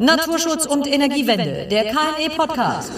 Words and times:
Naturschutz 0.00 0.64
und 0.64 0.86
Energiewende, 0.86 1.66
der 1.68 1.86
KNE 1.86 2.30
Podcast. 2.36 2.92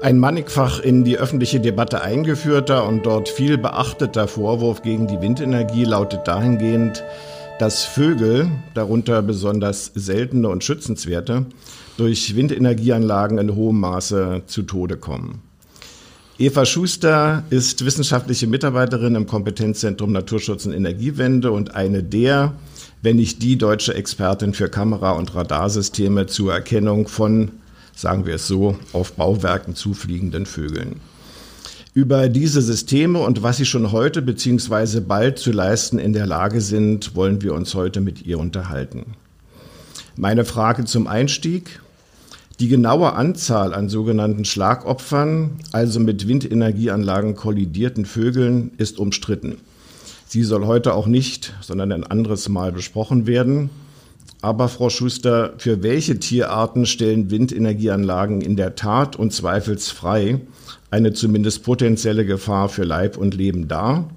Ein 0.00 0.18
mannigfach 0.18 0.80
in 0.80 1.04
die 1.04 1.18
öffentliche 1.18 1.60
Debatte 1.60 2.00
eingeführter 2.00 2.86
und 2.88 3.04
dort 3.04 3.28
viel 3.28 3.58
beachteter 3.58 4.26
Vorwurf 4.26 4.80
gegen 4.80 5.06
die 5.06 5.20
Windenergie 5.20 5.84
lautet 5.84 6.26
dahingehend, 6.26 7.04
dass 7.58 7.84
Vögel, 7.84 8.48
darunter 8.72 9.20
besonders 9.20 9.92
seltene 9.94 10.48
und 10.48 10.64
schützenswerte, 10.64 11.44
durch 11.98 12.36
Windenergieanlagen 12.36 13.36
in 13.36 13.54
hohem 13.54 13.80
Maße 13.80 14.44
zu 14.46 14.62
Tode 14.62 14.96
kommen. 14.96 15.45
Eva 16.38 16.66
Schuster 16.66 17.44
ist 17.48 17.82
wissenschaftliche 17.86 18.46
Mitarbeiterin 18.46 19.14
im 19.14 19.26
Kompetenzzentrum 19.26 20.12
Naturschutz 20.12 20.66
und 20.66 20.74
Energiewende 20.74 21.50
und 21.50 21.74
eine 21.74 22.02
der, 22.02 22.52
wenn 23.00 23.16
nicht 23.16 23.40
die 23.40 23.56
deutsche 23.56 23.94
Expertin 23.94 24.52
für 24.52 24.68
Kamera- 24.68 25.12
und 25.12 25.34
Radarsysteme 25.34 26.26
zur 26.26 26.52
Erkennung 26.52 27.08
von, 27.08 27.52
sagen 27.94 28.26
wir 28.26 28.34
es 28.34 28.46
so, 28.46 28.76
auf 28.92 29.14
Bauwerken 29.14 29.74
zufliegenden 29.74 30.44
Vögeln. 30.44 31.00
Über 31.94 32.28
diese 32.28 32.60
Systeme 32.60 33.20
und 33.20 33.42
was 33.42 33.56
sie 33.56 33.64
schon 33.64 33.90
heute 33.90 34.20
bzw. 34.20 35.00
bald 35.00 35.38
zu 35.38 35.52
leisten 35.52 35.98
in 35.98 36.12
der 36.12 36.26
Lage 36.26 36.60
sind, 36.60 37.14
wollen 37.14 37.40
wir 37.40 37.54
uns 37.54 37.74
heute 37.74 38.02
mit 38.02 38.26
ihr 38.26 38.38
unterhalten. 38.38 39.14
Meine 40.16 40.44
Frage 40.44 40.84
zum 40.84 41.06
Einstieg. 41.06 41.80
Die 42.58 42.68
genaue 42.68 43.12
Anzahl 43.12 43.74
an 43.74 43.90
sogenannten 43.90 44.46
Schlagopfern, 44.46 45.58
also 45.72 46.00
mit 46.00 46.26
Windenergieanlagen 46.26 47.34
kollidierten 47.34 48.06
Vögeln, 48.06 48.70
ist 48.78 48.98
umstritten. 48.98 49.58
Sie 50.26 50.42
soll 50.42 50.64
heute 50.64 50.94
auch 50.94 51.06
nicht, 51.06 51.52
sondern 51.60 51.92
ein 51.92 52.04
anderes 52.04 52.48
Mal 52.48 52.72
besprochen 52.72 53.26
werden. 53.26 53.68
Aber 54.40 54.68
Frau 54.68 54.88
Schuster, 54.88 55.52
für 55.58 55.82
welche 55.82 56.18
Tierarten 56.18 56.86
stellen 56.86 57.30
Windenergieanlagen 57.30 58.40
in 58.40 58.56
der 58.56 58.74
Tat 58.74 59.16
und 59.16 59.34
zweifelsfrei 59.34 60.40
eine 60.90 61.12
zumindest 61.12 61.62
potenzielle 61.62 62.24
Gefahr 62.24 62.70
für 62.70 62.84
Leib 62.84 63.18
und 63.18 63.34
Leben 63.34 63.68
dar? 63.68 64.08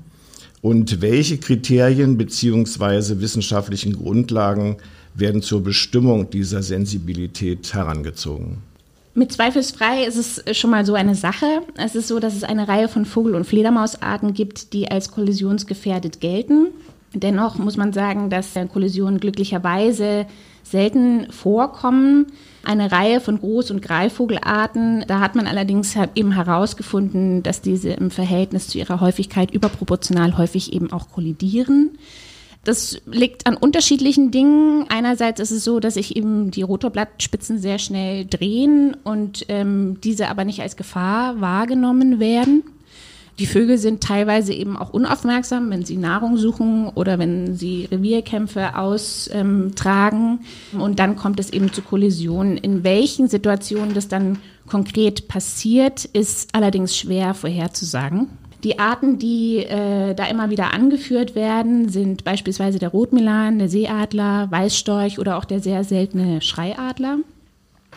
Und 0.62 1.02
welche 1.02 1.40
Kriterien 1.40 2.18
bzw. 2.18 3.20
wissenschaftlichen 3.20 3.98
Grundlagen 3.98 4.78
werden 5.16 5.42
zur 5.42 5.64
Bestimmung 5.64 6.30
dieser 6.30 6.62
Sensibilität 6.62 7.74
herangezogen. 7.74 8.60
Mit 9.16 9.34
zweifelsfrei 9.34 10.06
ist 10.06 10.16
es 10.46 10.58
schon 10.58 10.70
mal 10.70 10.86
so 10.86 10.94
eine 10.94 11.16
Sache. 11.16 11.64
Es 11.78 11.96
ist 11.96 12.08
so, 12.08 12.20
dass 12.20 12.36
es 12.36 12.44
eine 12.44 12.68
Reihe 12.68 12.88
von 12.88 13.06
Vogel- 13.06 13.36
und 13.36 13.46
Fledermausarten 13.46 14.34
gibt, 14.34 14.72
die 14.74 14.90
als 14.90 15.12
kollisionsgefährdet 15.12 16.22
gelten. 16.22 16.68
Dennoch 17.14 17.58
muss 17.58 17.76
man 17.76 17.92
sagen, 17.92 18.30
dass 18.30 18.54
Kollisionen 18.72 19.20
glücklicherweise 19.20 20.28
selten 20.64 21.32
vorkommen. 21.32 22.28
Eine 22.64 22.92
Reihe 22.92 23.20
von 23.20 23.40
Groß- 23.40 23.72
und 23.72 23.82
Greifvogelarten, 23.82 25.06
da 25.08 25.20
hat 25.20 25.36
man 25.36 25.48
allerdings 25.48 25.96
eben 26.14 26.34
herausgefunden, 26.34 27.42
dass 27.42 27.62
diese 27.62 27.90
im 27.90 28.12
Verhältnis 28.12 28.68
zu 28.68 28.78
ihrer 28.78 29.00
Häufigkeit 29.00 29.52
überproportional 29.52 30.38
häufig 30.38 30.74
eben 30.74 30.92
auch 30.94 31.10
kollidieren. 31.10 31.98
Das 32.64 33.02
liegt 33.06 33.48
an 33.48 33.56
unterschiedlichen 33.56 34.32
Dingen. 34.32 34.86
Einerseits 34.90 35.40
ist 35.40 35.52
es 35.52 35.64
so, 35.64 35.80
dass 35.80 35.94
sich 35.94 36.16
eben 36.16 36.52
die 36.52 36.62
Rotorblattspitzen 36.62 37.60
sehr 37.60 37.80
schnell 37.80 38.26
drehen 38.26 38.98
und 39.04 39.46
ähm, 39.48 40.00
diese 40.04 40.28
aber 40.28 40.44
nicht 40.44 40.62
als 40.62 40.76
Gefahr 40.76 41.40
wahrgenommen 41.40 42.20
werden. 42.20 42.64
Die 43.40 43.46
Vögel 43.46 43.78
sind 43.78 44.04
teilweise 44.04 44.54
eben 44.54 44.76
auch 44.76 44.90
unaufmerksam, 44.90 45.70
wenn 45.72 45.86
sie 45.86 45.96
Nahrung 45.96 46.36
suchen 46.36 46.90
oder 46.90 47.18
wenn 47.20 47.56
sie 47.56 47.86
Revierkämpfe 47.86 48.76
austragen. 48.76 50.42
Und 50.78 51.00
dann 51.00 51.16
kommt 51.16 51.40
es 51.40 51.50
eben 51.50 51.72
zu 51.72 51.82
Kollisionen. 51.82 52.58
In 52.58 52.84
welchen 52.84 53.30
Situationen 53.30 53.94
das 53.94 54.10
dann 54.10 54.40
konkret 54.68 55.30
passiert, 55.30 56.04
ist 56.04 56.54
allerdings 56.54 56.98
schwer 56.98 57.34
vorherzusagen. 57.34 58.28
Die 58.64 58.78
Arten, 58.78 59.20
die 59.20 59.58
äh, 59.58 60.14
da 60.14 60.26
immer 60.26 60.50
wieder 60.50 60.74
angeführt 60.74 61.34
werden, 61.34 61.88
sind 61.88 62.26
beispielsweise 62.26 62.78
der 62.78 62.90
Rotmilan, 62.90 63.58
der 63.58 63.70
Seeadler, 63.70 64.52
Weißstorch 64.52 65.18
oder 65.18 65.38
auch 65.38 65.46
der 65.46 65.62
sehr 65.62 65.84
seltene 65.86 66.42
Schreiadler. 66.42 67.20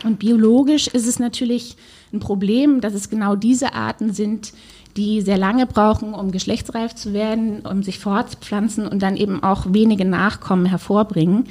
Und 0.05 0.19
biologisch 0.19 0.87
ist 0.89 1.07
es 1.07 1.19
natürlich 1.19 1.77
ein 2.13 2.21
Problem, 2.21 2.81
dass 2.81 2.95
es 2.95 3.11
genau 3.11 3.35
diese 3.35 3.75
Arten 3.75 4.13
sind, 4.13 4.53
die 4.97 5.21
sehr 5.23 5.39
lange 5.39 5.67
brauchen, 5.67 6.15
um 6.15 6.31
geschlechtsreif 6.31 6.95
zu 6.95 7.13
werden, 7.13 7.61
um 7.61 7.83
sich 7.83 7.99
fortzupflanzen 7.99 8.87
und 8.87 9.03
dann 9.03 9.17
eben 9.17 9.43
auch 9.43 9.67
wenige 9.69 10.05
Nachkommen 10.05 10.67
hervorbringen. 10.67 11.45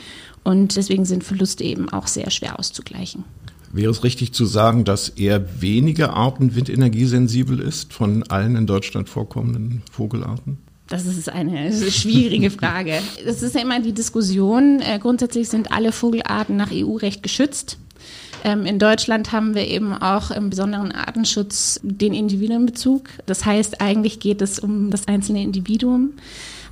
Und 0.44 0.76
deswegen 0.76 1.06
sind 1.06 1.24
Verluste 1.24 1.64
eben 1.64 1.90
auch 1.90 2.08
sehr 2.08 2.30
schwer 2.30 2.60
auszugleichen. 2.60 3.24
Wäre 3.74 3.92
es 3.92 4.04
richtig 4.04 4.34
zu 4.34 4.46
sagen, 4.46 4.84
dass 4.84 5.10
eher 5.10 5.62
weniger 5.62 6.14
Arten 6.14 6.56
windenergiesensibel 6.56 7.60
ist 7.60 7.94
von 7.94 8.24
allen 8.24 8.56
in 8.56 8.68
Deutschland 8.68 9.08
vorkommenden 9.08 9.82
Vogelarten? 9.92 10.58
Das 10.88 11.06
ist 11.06 11.30
eine 11.30 11.72
schwierige 11.90 12.52
Frage. 12.52 13.00
Das 13.26 13.42
ist 13.42 13.56
ja 13.56 13.62
immer 13.62 13.80
die 13.80 13.94
Diskussion. 13.94 14.82
Äh, 14.82 15.00
grundsätzlich 15.00 15.48
sind 15.48 15.72
alle 15.72 15.94
Vogelarten 15.94 16.58
nach 16.58 16.72
EU-Recht 16.74 17.24
geschützt. 17.24 17.78
Ähm, 18.44 18.66
in 18.66 18.78
Deutschland 18.78 19.32
haben 19.32 19.56
wir 19.56 19.68
eben 19.68 19.94
auch 19.94 20.32
im 20.32 20.50
besonderen 20.50 20.92
Artenschutz 20.92 21.80
den 21.82 22.14
Individuenbezug. 22.14 23.04
Das 23.26 23.46
heißt, 23.46 23.80
eigentlich 23.80 24.20
geht 24.20 24.42
es 24.42 24.60
um 24.60 24.90
das 24.90 25.08
einzelne 25.08 25.44
Individuum. 25.44 26.12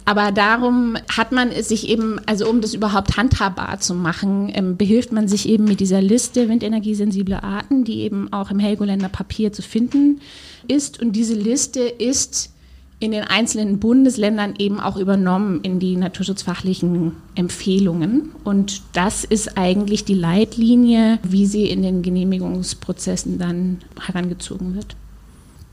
Aber 0.10 0.32
darum 0.32 0.98
hat 1.08 1.32
man 1.32 1.52
es 1.52 1.70
sich 1.70 1.88
eben, 1.88 2.20
also 2.26 2.50
um 2.50 2.62
das 2.62 2.74
überhaupt 2.74 3.16
handhabbar 3.16 3.80
zu 3.80 3.94
machen, 3.94 4.52
ähm, 4.56 4.76
behilft 4.76 5.12
man 5.12 5.28
sich 5.28 5.48
eben 5.48 5.66
mit 5.66 5.80
dieser 5.80 6.02
Liste 6.02 6.50
windenergiesensible 6.50 7.44
Arten, 7.44 7.84
die 7.84 8.00
eben 8.00 8.34
auch 8.34 8.50
im 8.50 8.58
Helgoländer 8.58 9.10
Papier 9.10 9.54
zu 9.54 9.62
finden 9.62 10.20
ist. 10.68 11.00
Und 11.00 11.12
diese 11.12 11.36
Liste 11.36 11.82
ist 11.82 12.52
in 13.00 13.12
den 13.12 13.24
einzelnen 13.24 13.78
Bundesländern 13.78 14.56
eben 14.58 14.80
auch 14.80 14.98
übernommen 14.98 15.60
in 15.62 15.80
die 15.80 15.96
naturschutzfachlichen 15.96 17.12
Empfehlungen. 17.36 18.32
Und 18.44 18.82
das 18.94 19.24
ist 19.24 19.60
eigentlich 19.60 20.06
die 20.06 20.16
Leitlinie, 20.16 21.20
wie 21.22 21.46
sie 21.46 21.70
in 21.70 21.84
den 21.84 22.02
Genehmigungsprozessen 22.02 23.38
dann 23.38 23.78
herangezogen 24.08 24.74
wird. 24.74 24.96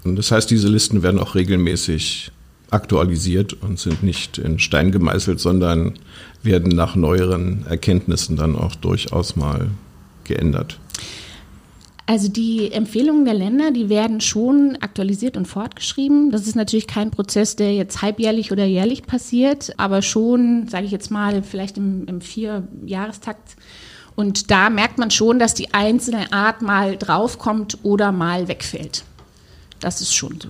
Und 0.05 0.17
das 0.17 0.31
heißt, 0.31 0.51
diese 0.51 0.69
Listen 0.69 1.03
werden 1.03 1.21
auch 1.21 1.35
regelmäßig 1.35 2.33
aktualisiert 2.71 3.53
und 3.53 3.79
sind 3.79 4.03
nicht 4.03 4.39
in 4.39 4.59
Stein 4.59 4.91
gemeißelt, 4.91 5.41
sondern 5.41 5.95
werden 6.43 6.75
nach 6.75 6.97
neueren 6.97 7.65
Erkenntnissen 7.69 8.37
dann 8.37 8.57
auch 8.57 8.75
durchaus 8.75 9.37
mal 9.37 9.71
geändert. 10.25 10.79
Also 12.09 12.29
die 12.29 12.71
Empfehlungen 12.71 13.25
der 13.25 13.35
Länder, 13.35 13.73
die 13.73 13.89
werden 13.89 14.21
schon 14.21 14.79
aktualisiert 14.81 15.37
und 15.37 15.47
fortgeschrieben. 15.47 16.31
Das 16.31 16.47
ist 16.47 16.55
natürlich 16.55 16.87
kein 16.87 17.11
Prozess, 17.11 17.57
der 17.57 17.75
jetzt 17.75 18.01
halbjährlich 18.01 18.53
oder 18.53 18.65
jährlich 18.65 19.03
passiert, 19.03 19.73
aber 19.77 20.03
schon, 20.03 20.69
sage 20.69 20.87
ich 20.87 20.93
jetzt 20.93 21.11
mal, 21.11 21.43
vielleicht 21.43 21.79
im, 21.79 22.07
im 22.07 22.21
Vierjahrestakt. 22.21 23.57
Und 24.15 24.53
da 24.53 24.71
merkt 24.71 24.99
man 24.99 25.11
schon, 25.11 25.41
dass 25.41 25.55
die 25.55 25.75
einzelne 25.75 26.33
Art 26.33 26.63
mal 26.63 26.97
draufkommt 26.97 27.79
oder 27.83 28.13
mal 28.13 28.47
wegfällt. 28.47 29.03
Das 29.81 30.01
ist 30.01 30.15
schon 30.15 30.41
so. 30.41 30.49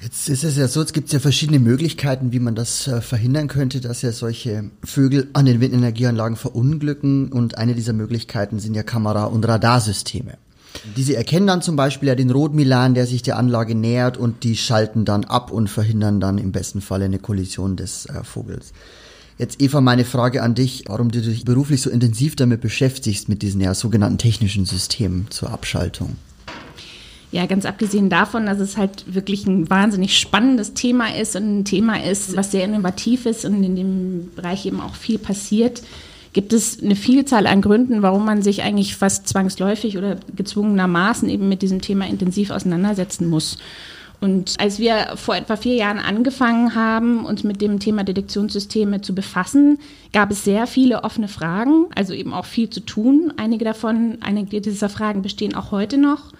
Jetzt 0.00 0.28
ist 0.28 0.44
es 0.44 0.56
ja 0.56 0.68
so, 0.68 0.80
es 0.80 0.92
gibt 0.92 1.12
ja 1.12 1.18
verschiedene 1.18 1.58
Möglichkeiten, 1.58 2.32
wie 2.32 2.38
man 2.38 2.54
das 2.54 2.86
äh, 2.86 3.00
verhindern 3.00 3.48
könnte, 3.48 3.80
dass 3.80 4.02
ja 4.02 4.12
solche 4.12 4.70
Vögel 4.84 5.28
an 5.32 5.46
den 5.46 5.60
Windenergieanlagen 5.60 6.36
verunglücken. 6.36 7.32
Und 7.32 7.58
eine 7.58 7.74
dieser 7.74 7.92
Möglichkeiten 7.92 8.60
sind 8.60 8.74
ja 8.74 8.84
Kamera- 8.84 9.24
und 9.24 9.46
Radarsysteme. 9.46 10.38
Diese 10.96 11.16
erkennen 11.16 11.48
dann 11.48 11.62
zum 11.62 11.74
Beispiel 11.74 12.08
ja 12.08 12.14
den 12.14 12.30
Rotmilan, 12.30 12.94
der 12.94 13.06
sich 13.06 13.22
der 13.22 13.38
Anlage 13.38 13.74
nähert 13.74 14.16
und 14.16 14.44
die 14.44 14.56
schalten 14.56 15.04
dann 15.04 15.24
ab 15.24 15.50
und 15.50 15.68
verhindern 15.68 16.20
dann 16.20 16.38
im 16.38 16.52
besten 16.52 16.80
Falle 16.80 17.06
eine 17.06 17.18
Kollision 17.18 17.76
des 17.76 18.06
äh, 18.06 18.22
Vogels. 18.22 18.72
Jetzt 19.38 19.60
Eva, 19.60 19.80
meine 19.80 20.04
Frage 20.04 20.42
an 20.42 20.54
dich, 20.54 20.84
warum 20.86 21.10
du 21.10 21.20
dich 21.20 21.44
beruflich 21.44 21.80
so 21.80 21.90
intensiv 21.90 22.36
damit 22.36 22.60
beschäftigst, 22.60 23.28
mit 23.28 23.42
diesen 23.42 23.60
ja 23.60 23.74
sogenannten 23.74 24.18
technischen 24.18 24.64
Systemen 24.64 25.26
zur 25.30 25.50
Abschaltung. 25.50 26.16
Ja, 27.30 27.44
ganz 27.44 27.66
abgesehen 27.66 28.08
davon, 28.08 28.46
dass 28.46 28.58
es 28.58 28.78
halt 28.78 29.04
wirklich 29.14 29.46
ein 29.46 29.68
wahnsinnig 29.68 30.18
spannendes 30.18 30.72
Thema 30.72 31.14
ist 31.14 31.36
und 31.36 31.60
ein 31.60 31.64
Thema 31.64 32.02
ist, 32.02 32.36
was 32.36 32.52
sehr 32.52 32.64
innovativ 32.64 33.26
ist 33.26 33.44
und 33.44 33.62
in 33.62 33.76
dem 33.76 34.30
Bereich 34.34 34.64
eben 34.64 34.80
auch 34.80 34.94
viel 34.94 35.18
passiert, 35.18 35.82
gibt 36.32 36.54
es 36.54 36.82
eine 36.82 36.96
Vielzahl 36.96 37.46
an 37.46 37.60
Gründen, 37.60 38.00
warum 38.00 38.24
man 38.24 38.42
sich 38.42 38.62
eigentlich 38.62 38.96
fast 38.96 39.28
zwangsläufig 39.28 39.98
oder 39.98 40.16
gezwungenermaßen 40.36 41.28
eben 41.28 41.48
mit 41.48 41.60
diesem 41.60 41.82
Thema 41.82 42.06
intensiv 42.06 42.50
auseinandersetzen 42.50 43.28
muss. 43.28 43.58
Und 44.20 44.54
als 44.58 44.78
wir 44.78 45.12
vor 45.16 45.36
etwa 45.36 45.56
vier 45.56 45.74
Jahren 45.74 45.98
angefangen 45.98 46.74
haben, 46.74 47.24
uns 47.24 47.44
mit 47.44 47.60
dem 47.60 47.78
Thema 47.78 48.02
Detektionssysteme 48.04 49.00
zu 49.00 49.14
befassen, 49.14 49.78
gab 50.12 50.30
es 50.32 50.44
sehr 50.44 50.66
viele 50.66 51.04
offene 51.04 51.28
Fragen, 51.28 51.86
also 51.94 52.14
eben 52.14 52.34
auch 52.34 52.46
viel 52.46 52.68
zu 52.68 52.80
tun. 52.80 53.32
Einige 53.36 53.64
davon, 53.64 54.18
einige 54.20 54.60
dieser 54.60 54.88
Fragen 54.88 55.22
bestehen 55.22 55.54
auch 55.54 55.70
heute 55.70 55.98
noch. 55.98 56.32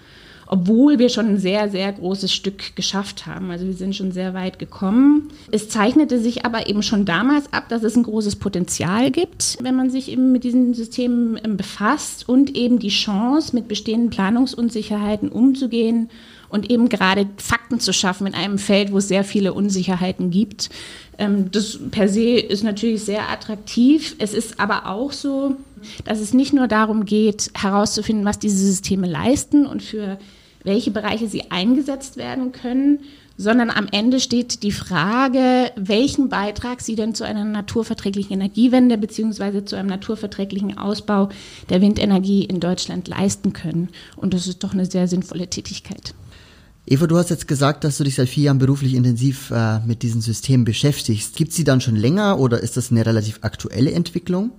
Obwohl 0.51 0.97
wir 0.97 1.09
schon 1.09 1.27
ein 1.27 1.37
sehr, 1.37 1.69
sehr 1.69 1.93
großes 1.93 2.33
Stück 2.33 2.75
geschafft 2.75 3.27
haben. 3.27 3.51
Also 3.51 3.67
wir 3.67 3.75
sind 3.75 3.95
schon 3.95 4.11
sehr 4.11 4.33
weit 4.33 4.57
gekommen. 4.57 5.29
Es 5.51 5.69
zeichnete 5.69 6.19
sich 6.19 6.43
aber 6.43 6.67
eben 6.67 6.81
schon 6.81 7.05
damals 7.05 7.53
ab, 7.53 7.69
dass 7.69 7.83
es 7.83 7.95
ein 7.95 8.01
großes 8.01 8.37
Potenzial 8.37 9.11
gibt, 9.11 9.59
wenn 9.61 9.75
man 9.75 9.91
sich 9.91 10.11
eben 10.11 10.31
mit 10.31 10.43
diesen 10.43 10.73
Systemen 10.73 11.39
ähm, 11.43 11.55
befasst 11.55 12.27
und 12.27 12.55
eben 12.55 12.79
die 12.79 12.89
Chance, 12.89 13.55
mit 13.55 13.67
bestehenden 13.67 14.09
Planungsunsicherheiten 14.09 15.29
umzugehen 15.29 16.09
und 16.49 16.71
eben 16.71 16.89
gerade 16.89 17.27
Fakten 17.37 17.79
zu 17.79 17.93
schaffen 17.93 18.25
in 18.25 18.33
einem 18.33 18.57
Feld, 18.57 18.91
wo 18.91 18.97
es 18.97 19.07
sehr 19.07 19.23
viele 19.23 19.53
Unsicherheiten 19.53 20.31
gibt. 20.31 20.71
Ähm, 21.19 21.51
das 21.51 21.77
per 21.91 22.09
se 22.09 22.39
ist 22.39 22.63
natürlich 22.63 23.03
sehr 23.03 23.29
attraktiv. 23.29 24.15
Es 24.17 24.33
ist 24.33 24.59
aber 24.59 24.87
auch 24.87 25.11
so, 25.11 25.57
dass 26.05 26.19
es 26.19 26.33
nicht 26.33 26.53
nur 26.53 26.67
darum 26.67 27.05
geht, 27.05 27.51
herauszufinden, 27.53 28.25
was 28.25 28.39
diese 28.39 28.65
Systeme 28.65 29.05
leisten 29.05 29.67
und 29.67 29.83
für 29.83 30.17
welche 30.63 30.91
Bereiche 30.91 31.27
sie 31.27 31.51
eingesetzt 31.51 32.17
werden 32.17 32.51
können, 32.51 32.99
sondern 33.37 33.69
am 33.69 33.87
Ende 33.89 34.19
steht 34.19 34.63
die 34.63 34.73
Frage, 34.73 35.71
welchen 35.77 36.27
Beitrag 36.27 36.81
sie 36.81 36.95
denn 36.95 37.15
zu 37.15 37.23
einer 37.23 37.45
naturverträglichen 37.45 38.33
Energiewende 38.33 38.97
bzw. 38.97 39.63
zu 39.63 39.77
einem 39.77 39.87
naturverträglichen 39.87 40.77
Ausbau 40.77 41.29
der 41.69 41.81
Windenergie 41.81 42.43
in 42.43 42.59
Deutschland 42.59 43.07
leisten 43.07 43.53
können. 43.53 43.89
Und 44.17 44.33
das 44.33 44.45
ist 44.47 44.63
doch 44.65 44.73
eine 44.73 44.85
sehr 44.85 45.07
sinnvolle 45.07 45.49
Tätigkeit. 45.49 46.13
Eva, 46.85 47.07
du 47.07 47.17
hast 47.17 47.29
jetzt 47.29 47.47
gesagt, 47.47 47.83
dass 47.83 47.97
du 47.97 48.03
dich 48.03 48.15
seit 48.15 48.27
vier 48.27 48.45
Jahren 48.45 48.57
beruflich 48.57 48.95
intensiv 48.95 49.51
äh, 49.51 49.79
mit 49.85 50.01
diesen 50.01 50.21
Systemen 50.21 50.65
beschäftigst. 50.65 51.35
Gibt 51.37 51.51
es 51.51 51.55
sie 51.55 51.63
dann 51.63 51.81
schon 51.81 51.95
länger 51.95 52.39
oder 52.39 52.59
ist 52.59 52.77
das 52.77 52.91
eine 52.91 53.05
relativ 53.05 53.39
aktuelle 53.41 53.91
Entwicklung? 53.91 54.51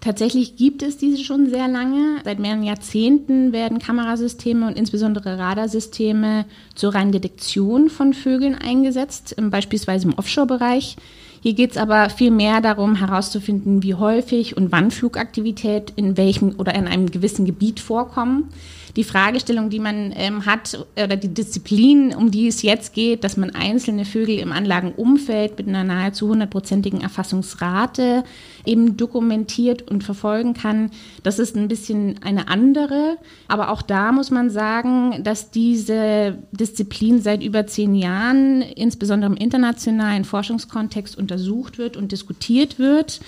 Tatsächlich 0.00 0.56
gibt 0.56 0.82
es 0.82 0.98
diese 0.98 1.22
schon 1.22 1.48
sehr 1.48 1.68
lange. 1.68 2.18
Seit 2.24 2.38
mehreren 2.38 2.62
Jahrzehnten 2.62 3.52
werden 3.52 3.78
Kamerasysteme 3.78 4.66
und 4.66 4.78
insbesondere 4.78 5.38
Radarsysteme 5.38 6.44
zur 6.74 6.94
reinen 6.94 7.12
Detektion 7.12 7.90
von 7.90 8.14
Vögeln 8.14 8.54
eingesetzt, 8.54 9.34
beispielsweise 9.50 10.08
im 10.08 10.14
Offshore-Bereich. 10.14 10.96
Hier 11.42 11.54
geht 11.54 11.72
es 11.72 11.76
aber 11.76 12.10
viel 12.10 12.30
mehr 12.30 12.60
darum, 12.60 12.96
herauszufinden, 12.96 13.82
wie 13.82 13.94
häufig 13.94 14.56
und 14.56 14.72
wann 14.72 14.90
Flugaktivität 14.90 15.92
in 15.96 16.16
welchem 16.16 16.54
oder 16.58 16.74
in 16.74 16.86
einem 16.86 17.10
gewissen 17.10 17.44
Gebiet 17.44 17.80
vorkommen 17.80 18.50
die 18.96 19.04
Fragestellung, 19.04 19.68
die 19.68 19.78
man 19.78 20.12
ähm, 20.16 20.46
hat, 20.46 20.86
oder 20.96 21.16
die 21.16 21.32
Disziplin, 21.32 22.14
um 22.14 22.30
die 22.30 22.48
es 22.48 22.62
jetzt 22.62 22.94
geht, 22.94 23.24
dass 23.24 23.36
man 23.36 23.50
einzelne 23.50 24.06
Vögel 24.06 24.38
im 24.38 24.52
Anlagenumfeld 24.52 25.58
mit 25.58 25.68
einer 25.68 25.84
nahezu 25.84 26.28
hundertprozentigen 26.28 27.02
Erfassungsrate 27.02 28.24
eben 28.66 28.96
dokumentiert 28.96 29.82
und 29.82 30.04
verfolgen 30.04 30.54
kann, 30.54 30.90
das 31.22 31.38
ist 31.38 31.56
ein 31.56 31.68
bisschen 31.68 32.16
eine 32.22 32.48
andere. 32.48 33.16
Aber 33.48 33.70
auch 33.70 33.82
da 33.82 34.12
muss 34.12 34.30
man 34.30 34.50
sagen, 34.50 35.22
dass 35.22 35.50
diese 35.50 36.38
Disziplin 36.52 37.20
seit 37.20 37.42
über 37.42 37.66
zehn 37.66 37.94
Jahren, 37.94 38.62
insbesondere 38.62 39.30
im 39.30 39.36
internationalen 39.36 40.24
Forschungskontext, 40.24 41.16
untersucht 41.16 41.78
wird 41.78 41.96
und 41.96 42.12
diskutiert 42.12 42.78
wird 42.78 43.20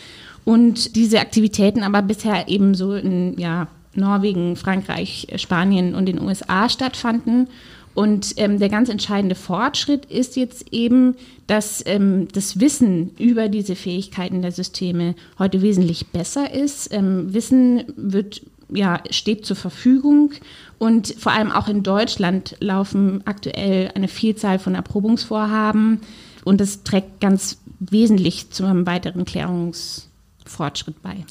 und 0.45 0.97
diese 0.97 1.21
Aktivitäten 1.21 1.83
aber 1.83 2.01
bisher 2.03 2.49
eben 2.49 2.75
so 2.75 2.95
in 2.95 3.39
ja, 3.39 3.69
Norwegen, 3.95 4.57
Frankreich, 4.57 5.27
Spanien 5.37 5.95
und 5.95 6.07
den 6.07 6.21
USA 6.21 6.69
stattfanden. 6.69 7.49
Und 7.99 8.35
ähm, 8.37 8.61
der 8.61 8.69
ganz 8.69 8.89
entscheidende 8.89 9.35
Fortschritt 9.35 10.05
ist 10.05 10.37
jetzt 10.37 10.73
eben, 10.73 11.17
dass 11.49 11.83
ähm, 11.85 12.29
das 12.31 12.61
Wissen 12.61 13.11
über 13.19 13.49
diese 13.49 13.75
Fähigkeiten 13.75 14.41
der 14.41 14.53
Systeme 14.53 15.17
heute 15.37 15.63
wesentlich 15.63 16.07
besser 16.07 16.55
ist. 16.55 16.95
Ähm, 16.95 17.35
Wissen 17.35 17.83
wird 17.97 18.43
ja, 18.73 19.03
steht 19.11 19.45
zur 19.45 19.57
Verfügung. 19.57 20.31
Und 20.79 21.13
vor 21.19 21.33
allem 21.33 21.51
auch 21.51 21.67
in 21.67 21.83
Deutschland 21.83 22.55
laufen 22.61 23.23
aktuell 23.25 23.91
eine 23.97 24.07
Vielzahl 24.07 24.61
von 24.61 24.77
Erprobungsvorhaben. 24.77 26.01
Und 26.45 26.61
das 26.61 26.85
trägt 26.85 27.21
ganz 27.21 27.59
wesentlich 27.81 28.51
zu 28.51 28.65
einem 28.65 28.87
weiteren 28.87 29.25
Klärungsfortschritt 29.25 31.03
bei. 31.03 31.25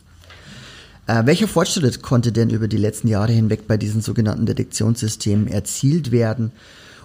Äh, 1.07 1.25
welcher 1.25 1.47
Fortschritt 1.47 2.01
konnte 2.01 2.33
denn 2.33 2.49
über 2.49 2.67
die 2.67 2.77
letzten 2.77 3.07
Jahre 3.07 3.31
hinweg 3.31 3.65
bei 3.65 3.77
diesen 3.77 4.01
sogenannten 4.01 4.45
Detektionssystemen 4.45 5.47
erzielt 5.47 6.11
werden? 6.11 6.51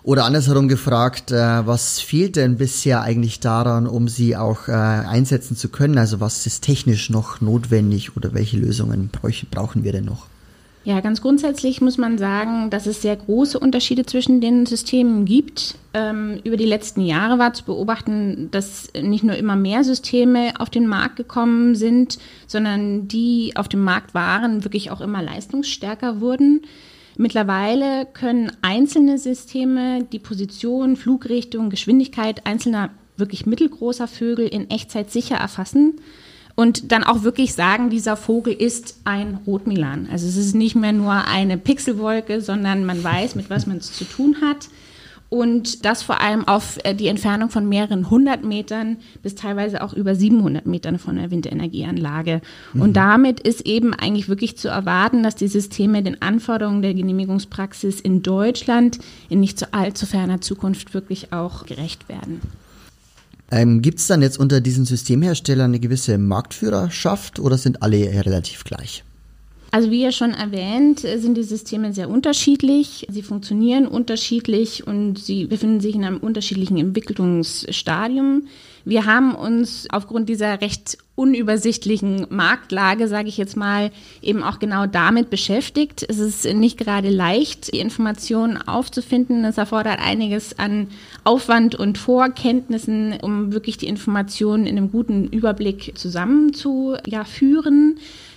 Oder 0.02 0.24
andersherum 0.24 0.66
gefragt, 0.66 1.30
äh, 1.30 1.66
was 1.66 2.00
fehlt 2.00 2.34
denn 2.34 2.56
bisher 2.56 3.02
eigentlich 3.02 3.38
daran, 3.38 3.86
um 3.86 4.08
sie 4.08 4.36
auch 4.36 4.66
äh, 4.66 4.72
einsetzen 4.72 5.56
zu 5.56 5.68
können? 5.68 5.96
Also 5.98 6.18
was 6.18 6.44
ist 6.44 6.64
technisch 6.64 7.10
noch 7.10 7.40
notwendig 7.40 8.16
oder 8.16 8.34
welche 8.34 8.56
Lösungen 8.56 9.10
brauchen 9.50 9.84
wir 9.84 9.92
denn 9.92 10.04
noch? 10.04 10.31
Ja, 10.84 10.98
ganz 11.00 11.22
grundsätzlich 11.22 11.80
muss 11.80 11.96
man 11.96 12.18
sagen, 12.18 12.68
dass 12.68 12.86
es 12.86 13.02
sehr 13.02 13.14
große 13.14 13.56
Unterschiede 13.58 14.04
zwischen 14.04 14.40
den 14.40 14.66
Systemen 14.66 15.24
gibt. 15.24 15.76
Ähm, 15.94 16.40
über 16.42 16.56
die 16.56 16.64
letzten 16.64 17.02
Jahre 17.02 17.38
war 17.38 17.52
zu 17.52 17.64
beobachten, 17.64 18.48
dass 18.50 18.88
nicht 19.00 19.22
nur 19.22 19.36
immer 19.36 19.54
mehr 19.54 19.84
Systeme 19.84 20.54
auf 20.58 20.70
den 20.70 20.88
Markt 20.88 21.16
gekommen 21.16 21.76
sind, 21.76 22.18
sondern 22.48 23.06
die 23.06 23.52
auf 23.54 23.68
dem 23.68 23.84
Markt 23.84 24.12
waren, 24.12 24.64
wirklich 24.64 24.90
auch 24.90 25.00
immer 25.00 25.22
leistungsstärker 25.22 26.20
wurden. 26.20 26.62
Mittlerweile 27.16 28.06
können 28.06 28.50
einzelne 28.62 29.18
Systeme 29.18 30.02
die 30.10 30.18
Position, 30.18 30.96
Flugrichtung, 30.96 31.70
Geschwindigkeit 31.70 32.44
einzelner 32.44 32.90
wirklich 33.16 33.46
mittelgroßer 33.46 34.08
Vögel 34.08 34.48
in 34.48 34.68
Echtzeit 34.68 35.12
sicher 35.12 35.36
erfassen 35.36 36.00
und 36.62 36.92
dann 36.92 37.02
auch 37.02 37.24
wirklich 37.24 37.54
sagen, 37.54 37.90
dieser 37.90 38.16
Vogel 38.16 38.54
ist 38.54 39.00
ein 39.02 39.40
Rotmilan. 39.48 40.08
Also 40.12 40.28
es 40.28 40.36
ist 40.36 40.54
nicht 40.54 40.76
mehr 40.76 40.92
nur 40.92 41.12
eine 41.12 41.58
Pixelwolke, 41.58 42.40
sondern 42.40 42.86
man 42.86 43.02
weiß, 43.02 43.34
mit 43.34 43.50
was 43.50 43.66
man 43.66 43.78
es 43.78 43.92
zu 43.92 44.04
tun 44.04 44.36
hat. 44.40 44.68
Und 45.28 45.84
das 45.84 46.04
vor 46.04 46.20
allem 46.20 46.46
auf 46.46 46.78
äh, 46.84 46.94
die 46.94 47.08
Entfernung 47.08 47.50
von 47.50 47.68
mehreren 47.68 48.10
hundert 48.10 48.44
Metern 48.44 48.98
bis 49.24 49.34
teilweise 49.34 49.82
auch 49.82 49.92
über 49.92 50.14
700 50.14 50.64
Metern 50.66 51.00
von 51.00 51.16
der 51.16 51.32
Windenergieanlage. 51.32 52.42
Mhm. 52.74 52.80
Und 52.80 52.92
damit 52.92 53.40
ist 53.40 53.62
eben 53.62 53.92
eigentlich 53.92 54.28
wirklich 54.28 54.56
zu 54.56 54.68
erwarten, 54.68 55.24
dass 55.24 55.34
die 55.34 55.48
Systeme 55.48 56.04
den 56.04 56.22
Anforderungen 56.22 56.82
der 56.82 56.94
Genehmigungspraxis 56.94 58.00
in 58.00 58.22
Deutschland 58.22 59.00
in 59.30 59.40
nicht 59.40 59.58
zu 59.58 59.74
allzu 59.74 60.06
ferner 60.06 60.40
Zukunft 60.40 60.94
wirklich 60.94 61.32
auch 61.32 61.66
gerecht 61.66 62.08
werden. 62.08 62.40
Ähm, 63.52 63.82
Gibt 63.82 63.98
es 63.98 64.06
dann 64.06 64.22
jetzt 64.22 64.38
unter 64.38 64.62
diesen 64.62 64.86
Systemherstellern 64.86 65.70
eine 65.70 65.78
gewisse 65.78 66.16
Marktführerschaft 66.16 67.38
oder 67.38 67.58
sind 67.58 67.82
alle 67.82 67.98
relativ 68.24 68.64
gleich? 68.64 69.04
Also 69.70 69.90
wie 69.90 70.02
ja 70.02 70.10
schon 70.10 70.32
erwähnt, 70.32 71.00
sind 71.00 71.34
die 71.34 71.42
Systeme 71.42 71.92
sehr 71.92 72.08
unterschiedlich. 72.08 73.06
Sie 73.10 73.22
funktionieren 73.22 73.86
unterschiedlich 73.86 74.86
und 74.86 75.18
sie 75.18 75.46
befinden 75.46 75.80
sich 75.80 75.94
in 75.94 76.04
einem 76.04 76.18
unterschiedlichen 76.18 76.78
Entwicklungsstadium. 76.78 78.48
Wir 78.84 79.06
haben 79.06 79.34
uns 79.34 79.86
aufgrund 79.90 80.28
dieser 80.28 80.60
recht 80.60 80.98
unübersichtlichen 81.14 82.26
Marktlage, 82.30 83.06
sage 83.06 83.28
ich 83.28 83.36
jetzt 83.36 83.56
mal, 83.56 83.90
eben 84.22 84.42
auch 84.42 84.58
genau 84.58 84.86
damit 84.86 85.28
beschäftigt. 85.28 86.04
Es 86.08 86.18
ist 86.18 86.44
nicht 86.46 86.78
gerade 86.78 87.10
leicht, 87.10 87.72
die 87.72 87.80
Informationen 87.80 88.56
aufzufinden. 88.56 89.44
Es 89.44 89.58
erfordert 89.58 90.00
einiges 90.00 90.58
an 90.58 90.88
Aufwand 91.22 91.74
und 91.74 91.98
Vorkenntnissen, 91.98 93.18
um 93.20 93.52
wirklich 93.52 93.76
die 93.76 93.88
Informationen 93.88 94.66
in 94.66 94.78
einem 94.78 94.90
guten 94.90 95.26
Überblick 95.26 95.92
zusammenzuführen. 95.96 97.02
Ja, 97.06 97.24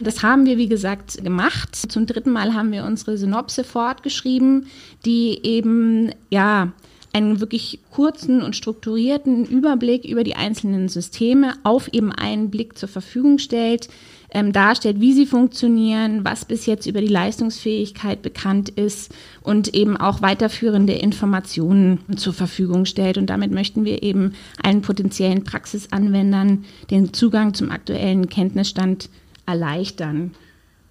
das 0.02 0.22
haben 0.22 0.46
wir, 0.46 0.58
wie 0.58 0.68
gesagt, 0.68 1.24
gemacht. 1.24 1.76
Zum 1.76 2.06
dritten 2.06 2.32
Mal 2.32 2.54
haben 2.54 2.74
wir 2.74 2.84
unsere 2.84 3.18
Synopse 3.18 3.64
fortgeschrieben, 3.64 4.68
die 5.06 5.40
eben, 5.44 6.12
ja, 6.30 6.74
einen 7.16 7.40
wirklich 7.40 7.80
kurzen 7.92 8.42
und 8.42 8.58
strukturierten 8.58 9.46
Überblick 9.46 10.04
über 10.04 10.26
die 10.26 10.36
einzelnen 10.36 10.90
Systeme 10.90 11.54
auf 11.64 11.88
eben 11.94 12.12
einen 12.12 12.50
Blick 12.50 12.78
zur 12.78 12.90
Verfügung 12.90 13.38
stellt, 13.38 13.88
ähm, 14.32 14.52
darstellt, 14.52 15.00
wie 15.00 15.14
sie 15.14 15.26
funktionieren, 15.26 16.26
was 16.26 16.44
bis 16.44 16.66
jetzt 16.66 16.88
über 16.88 17.00
die 17.00 17.08
Leistungsfähigkeit 17.08 18.22
bekannt 18.22 18.68
ist 18.68 19.16
und 19.42 19.74
eben 19.74 19.96
auch 19.96 20.22
weiterführende 20.22 20.92
Informationen 20.92 22.00
zur 22.18 22.34
Verfügung 22.34 22.84
stellt. 22.84 23.18
Und 23.18 23.30
damit 23.30 23.52
möchten 23.52 23.86
wir 23.86 24.04
eben 24.04 24.34
allen 24.62 24.82
potenziellen 24.82 25.46
Praxisanwendern 25.46 26.66
den 26.92 27.14
Zugang 27.14 27.54
zum 27.54 27.72
aktuellen 27.72 28.28
Kenntnisstand 28.28 29.10
erleichtern. 29.46 30.32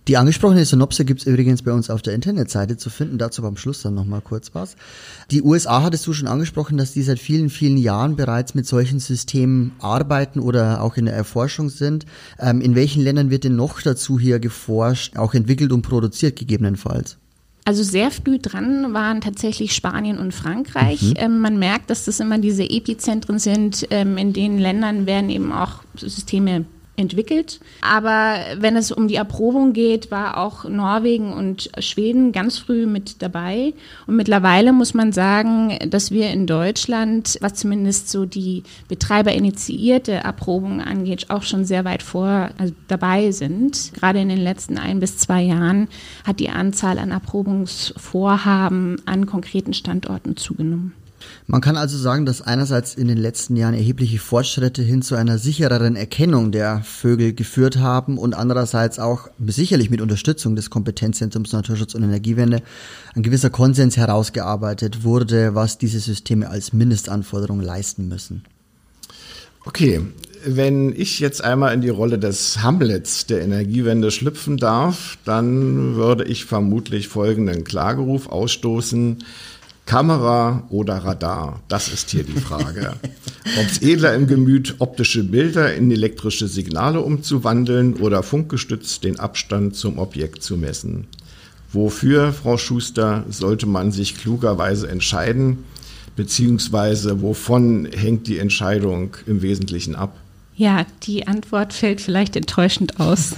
Die 0.07 0.19
angesprochene 0.19 0.67
Synopse 0.67 1.07
gibt's 1.07 1.25
übrigens 1.25 1.63
bei 1.63 1.73
uns 1.73 1.89
auf 1.89 2.03
der 2.03 2.13
Internetseite 2.15 2.77
zu 2.77 2.91
finden, 2.91 3.17
dazu 3.17 3.41
beim 3.41 3.57
Schluss 3.57 3.81
dann 3.81 3.95
nochmal 3.95 4.21
kurz 4.21 4.55
was. 4.55 4.77
Die 5.31 5.43
USA 5.43 5.83
hattest 5.83 6.07
du 6.07 6.13
schon 6.13 6.29
angesprochen, 6.29 6.77
dass 6.77 6.93
die 6.93 7.03
seit 7.03 7.19
vielen, 7.19 7.49
vielen 7.49 7.79
Jahren 7.79 8.15
bereits 8.15 8.55
mit 8.55 8.67
solchen 8.67 9.01
Systemen 9.01 9.73
arbeiten 9.79 10.41
oder 10.41 10.83
auch 10.83 10.99
in 10.99 11.07
der 11.07 11.15
Erforschung 11.15 11.71
sind. 11.71 12.05
Ähm, 12.39 12.61
in 12.61 12.75
welchen 12.75 13.03
Ländern 13.03 13.31
wird 13.31 13.45
denn 13.45 13.57
noch 13.57 13.81
dazu 13.81 14.19
hier 14.19 14.41
geforscht, 14.41 15.17
auch 15.17 15.33
entwickelt 15.33 15.73
und 15.73 15.81
produziert 15.81 16.37
gegebenenfalls? 16.37 17.17
Also 17.65 17.83
sehr 17.83 18.11
früh 18.11 18.39
dran 18.39 18.93
waren 18.93 19.23
tatsächlich 19.23 19.75
Spanien 19.75 20.19
und 20.19 20.35
Frankreich. 20.35 21.01
Mhm. 21.01 21.15
Ähm, 21.17 21.39
man 21.39 21.59
merkt, 21.59 21.89
dass 21.89 22.05
das 22.05 22.21
immer 22.21 22.37
diese 22.37 22.69
Epizentren 22.69 23.39
sind. 23.39 23.87
Ähm, 23.89 24.19
in 24.19 24.35
den 24.35 24.59
Ländern 24.59 25.07
werden 25.07 25.31
eben 25.31 25.51
auch 25.51 25.83
Systeme 25.97 26.67
entwickelt. 26.97 27.61
Aber 27.81 28.37
wenn 28.59 28.77
es 28.77 28.93
um 28.93 29.09
die 29.09 29.17
Erprobung 29.17 29.73
geht, 29.73 30.11
war 30.11 30.37
auch 30.37 30.65
Norwegen 30.65 31.33
und 31.33 31.71
Schweden 31.79 32.33
ganz 32.33 32.59
früh 32.59 32.87
mit 32.87 33.21
dabei. 33.23 33.75
Und 34.07 34.17
mittlerweile 34.17 34.73
muss 34.73 34.95
man 34.95 35.13
sagen, 35.13 35.77
dass 35.89 36.11
wir 36.11 36.31
in 36.31 36.47
Deutschland, 36.47 37.39
was 37.41 37.55
zumindest 37.55 38.11
so 38.11 38.27
die 38.27 38.63
betreiberinitiierte 38.89 40.13
Erprobung 40.13 40.81
angeht, 40.81 41.31
auch 41.31 41.43
schon 41.43 41.65
sehr 41.65 41.85
weit 41.85 42.03
vor 42.03 42.51
also 42.59 42.75
dabei 42.89 43.33
sind. 43.33 43.93
Gerade 43.95 44.21
in 44.21 44.29
den 44.29 44.43
letzten 44.43 44.79
ein 44.79 45.01
bis 45.01 45.19
zwei 45.19 45.43
Jahren 45.43 45.89
hat 46.25 46.41
die 46.41 46.51
Anzahl 46.51 46.99
an 46.99 47.11
Erprobungsvorhaben 47.11 49.03
an 49.07 49.27
konkreten 49.27 49.75
Standorten 49.75 50.37
zugenommen. 50.37 50.93
Man 51.47 51.61
kann 51.61 51.77
also 51.77 51.99
sagen, 51.99 52.25
dass 52.25 52.41
einerseits 52.41 52.95
in 52.95 53.09
den 53.09 53.19
letzten 53.19 53.57
Jahren 53.57 53.75
erhebliche 53.75 54.19
Fortschritte 54.19 54.83
hin 54.83 55.03
zu 55.03 55.15
einer 55.15 55.39
sichereren 55.39 55.95
Erkennung 55.95 56.53
der 56.53 56.83
Vögel 56.83 57.35
geführt 57.35 57.79
haben 57.79 58.17
und 58.17 58.35
andererseits 58.35 58.99
auch 58.99 59.29
sicherlich 59.47 59.91
mit 59.91 60.01
Unterstützung 60.01 60.57
des 60.57 60.71
Kompetenzzentrums 60.71 61.53
Naturschutz 61.53 61.95
und 61.95 62.03
Energiewende 62.03 62.63
ein 63.15 63.23
gewisser 63.23 63.51
Konsens 63.51 63.97
herausgearbeitet 63.97 65.05
wurde, 65.05 65.55
was 65.55 65.79
diese 65.79 66.01
Systeme 66.01 66.49
als 66.49 66.73
Mindestanforderung 66.73 67.61
leisten 67.61 68.09
müssen. 68.09 68.45
Okay, 69.67 70.03
wenn 70.47 70.95
ich 70.95 71.21
jetzt 71.21 71.43
einmal 71.43 71.73
in 71.73 71.81
die 71.81 71.89
Rolle 71.89 72.19
des 72.19 72.63
Hamlets 72.63 73.27
der 73.27 73.41
Energiewende 73.41 74.11
schlüpfen 74.11 74.59
darf, 74.59 75.17
dann 75.25 75.95
würde 75.95 76.25
ich 76.25 76.45
vermutlich 76.45 77.09
folgenden 77.09 77.65
Klageruf 77.65 78.29
ausstoßen. 78.29 79.25
Kamera 79.87 80.67
oder 80.71 80.97
Radar? 80.97 81.61
Das 81.69 81.89
ist 81.89 82.11
hier 82.11 82.25
die 82.25 82.41
Frage. 82.41 82.95
Ob 83.59 83.67
es 83.67 83.83
edler 83.83 84.15
im 84.15 84.27
Gemüt, 84.27 84.77
optische 84.79 85.23
Bilder 85.25 85.75
in 85.75 85.91
elektrische 85.91 86.49
Signale 86.49 87.01
umzuwandeln 87.01 87.95
oder 87.95 88.23
funkgestützt 88.23 89.05
den 89.05 89.21
Abstand 89.21 89.77
zum 89.77 89.99
Objekt 89.99 90.43
zu 90.43 90.57
messen. 90.57 91.07
Wofür, 91.73 92.33
Frau 92.33 92.57
Schuster, 92.57 93.25
sollte 93.29 93.67
man 93.67 93.93
sich 93.93 94.17
klugerweise 94.17 94.89
entscheiden? 94.89 95.65
Beziehungsweise 96.17 97.21
wovon 97.21 97.87
hängt 97.87 98.27
die 98.29 98.39
Entscheidung 98.39 99.17
im 99.27 99.43
Wesentlichen 99.43 99.97
ab? 99.97 100.17
Ja, 100.57 100.87
die 101.03 101.27
Antwort 101.27 101.73
fällt 101.73 102.01
vielleicht 102.01 102.37
enttäuschend 102.37 103.01
aus. 103.01 103.35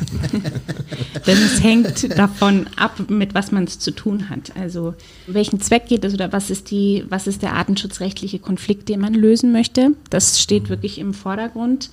Denn 1.26 1.38
es 1.38 1.62
hängt 1.62 2.18
davon 2.18 2.66
ab, 2.76 3.08
mit 3.08 3.34
was 3.34 3.52
man 3.52 3.64
es 3.64 3.78
zu 3.78 3.90
tun 3.90 4.28
hat. 4.28 4.54
Also 4.54 4.94
welchen 5.26 5.60
Zweck 5.60 5.86
geht 5.86 6.04
es 6.04 6.12
oder 6.12 6.32
was 6.32 6.50
ist 6.50 6.70
die, 6.70 7.04
was 7.08 7.26
ist 7.26 7.40
der 7.40 7.54
artenschutzrechtliche 7.54 8.38
Konflikt, 8.38 8.90
den 8.90 9.00
man 9.00 9.14
lösen 9.14 9.50
möchte? 9.50 9.92
Das 10.10 10.40
steht 10.40 10.68
wirklich 10.68 10.98
im 10.98 11.14
Vordergrund. 11.14 11.88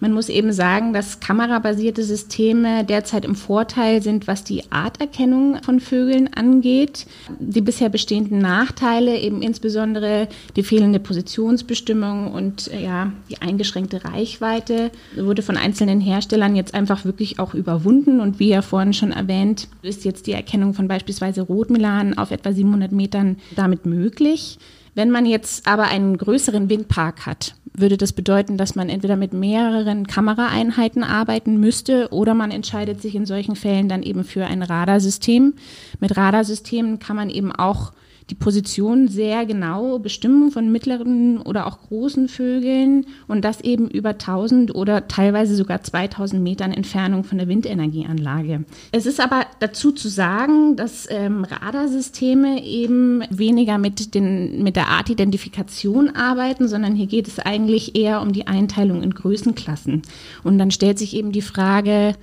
Man 0.00 0.12
muss 0.12 0.28
eben 0.28 0.52
sagen, 0.52 0.92
dass 0.92 1.20
kamerabasierte 1.20 2.02
Systeme 2.02 2.84
derzeit 2.84 3.24
im 3.24 3.34
Vorteil 3.34 4.02
sind, 4.02 4.26
was 4.26 4.44
die 4.44 4.70
Arterkennung 4.70 5.62
von 5.62 5.80
Vögeln 5.80 6.32
angeht. 6.34 7.06
Die 7.38 7.60
bisher 7.60 7.88
bestehenden 7.88 8.38
Nachteile, 8.38 9.18
eben 9.18 9.42
insbesondere 9.42 10.28
die 10.56 10.62
fehlende 10.62 11.00
Positionsbestimmung 11.00 12.32
und 12.32 12.70
ja, 12.72 13.12
die 13.30 13.40
eingeschränkte 13.40 14.04
Reichweite, 14.04 14.90
wurde 15.16 15.42
von 15.42 15.56
einzelnen 15.56 16.00
Herstellern 16.00 16.56
jetzt 16.56 16.74
einfach 16.74 17.04
wirklich 17.04 17.38
auch 17.38 17.54
überwunden. 17.54 18.20
Und 18.20 18.38
wie 18.38 18.48
ja 18.48 18.62
vorhin 18.62 18.94
schon 18.94 19.12
erwähnt, 19.12 19.68
ist 19.82 20.04
jetzt 20.04 20.26
die 20.26 20.32
Erkennung 20.32 20.74
von 20.74 20.88
beispielsweise 20.88 21.42
Rotmilan 21.42 22.16
auf 22.18 22.30
etwa 22.30 22.52
700 22.52 22.92
Metern 22.92 23.36
damit 23.56 23.86
möglich. 23.86 24.58
Wenn 24.94 25.10
man 25.10 25.24
jetzt 25.24 25.66
aber 25.66 25.84
einen 25.84 26.18
größeren 26.18 26.68
Windpark 26.68 27.24
hat, 27.24 27.54
würde 27.74 27.96
das 27.96 28.12
bedeuten, 28.12 28.58
dass 28.58 28.74
man 28.74 28.90
entweder 28.90 29.16
mit 29.16 29.32
mehreren 29.32 30.06
Kameraeinheiten 30.06 31.02
arbeiten 31.02 31.58
müsste 31.58 32.08
oder 32.10 32.34
man 32.34 32.50
entscheidet 32.50 33.00
sich 33.00 33.14
in 33.14 33.24
solchen 33.24 33.56
Fällen 33.56 33.88
dann 33.88 34.02
eben 34.02 34.24
für 34.24 34.44
ein 34.44 34.62
Radarsystem. 34.62 35.54
Mit 35.98 36.16
Radarsystemen 36.16 36.98
kann 36.98 37.16
man 37.16 37.30
eben 37.30 37.50
auch 37.50 37.92
die 38.30 38.34
Position 38.34 39.08
sehr 39.08 39.46
genau 39.46 39.98
bestimmen 39.98 40.50
von 40.50 40.70
mittleren 40.70 41.38
oder 41.38 41.66
auch 41.66 41.80
großen 41.80 42.28
Vögeln 42.28 43.06
und 43.28 43.44
das 43.44 43.60
eben 43.60 43.88
über 43.88 44.10
1000 44.10 44.74
oder 44.74 45.08
teilweise 45.08 45.56
sogar 45.56 45.82
2000 45.82 46.42
Metern 46.42 46.72
Entfernung 46.72 47.24
von 47.24 47.38
der 47.38 47.48
Windenergieanlage. 47.48 48.64
Es 48.92 49.06
ist 49.06 49.20
aber 49.20 49.46
dazu 49.60 49.92
zu 49.92 50.08
sagen, 50.08 50.76
dass 50.76 51.08
ähm, 51.10 51.44
Radarsysteme 51.44 52.64
eben 52.64 53.22
weniger 53.30 53.78
mit, 53.78 54.14
den, 54.14 54.62
mit 54.62 54.76
der 54.76 54.88
Artidentifikation 54.88 56.10
arbeiten, 56.10 56.68
sondern 56.68 56.94
hier 56.94 57.06
geht 57.06 57.28
es 57.28 57.38
eigentlich 57.38 57.96
eher 57.96 58.22
um 58.22 58.32
die 58.32 58.46
Einteilung 58.46 59.02
in 59.02 59.14
Größenklassen. 59.14 60.02
Und 60.44 60.58
dann 60.58 60.70
stellt 60.70 60.98
sich 60.98 61.14
eben 61.14 61.32
die 61.32 61.42
Frage, 61.42 62.14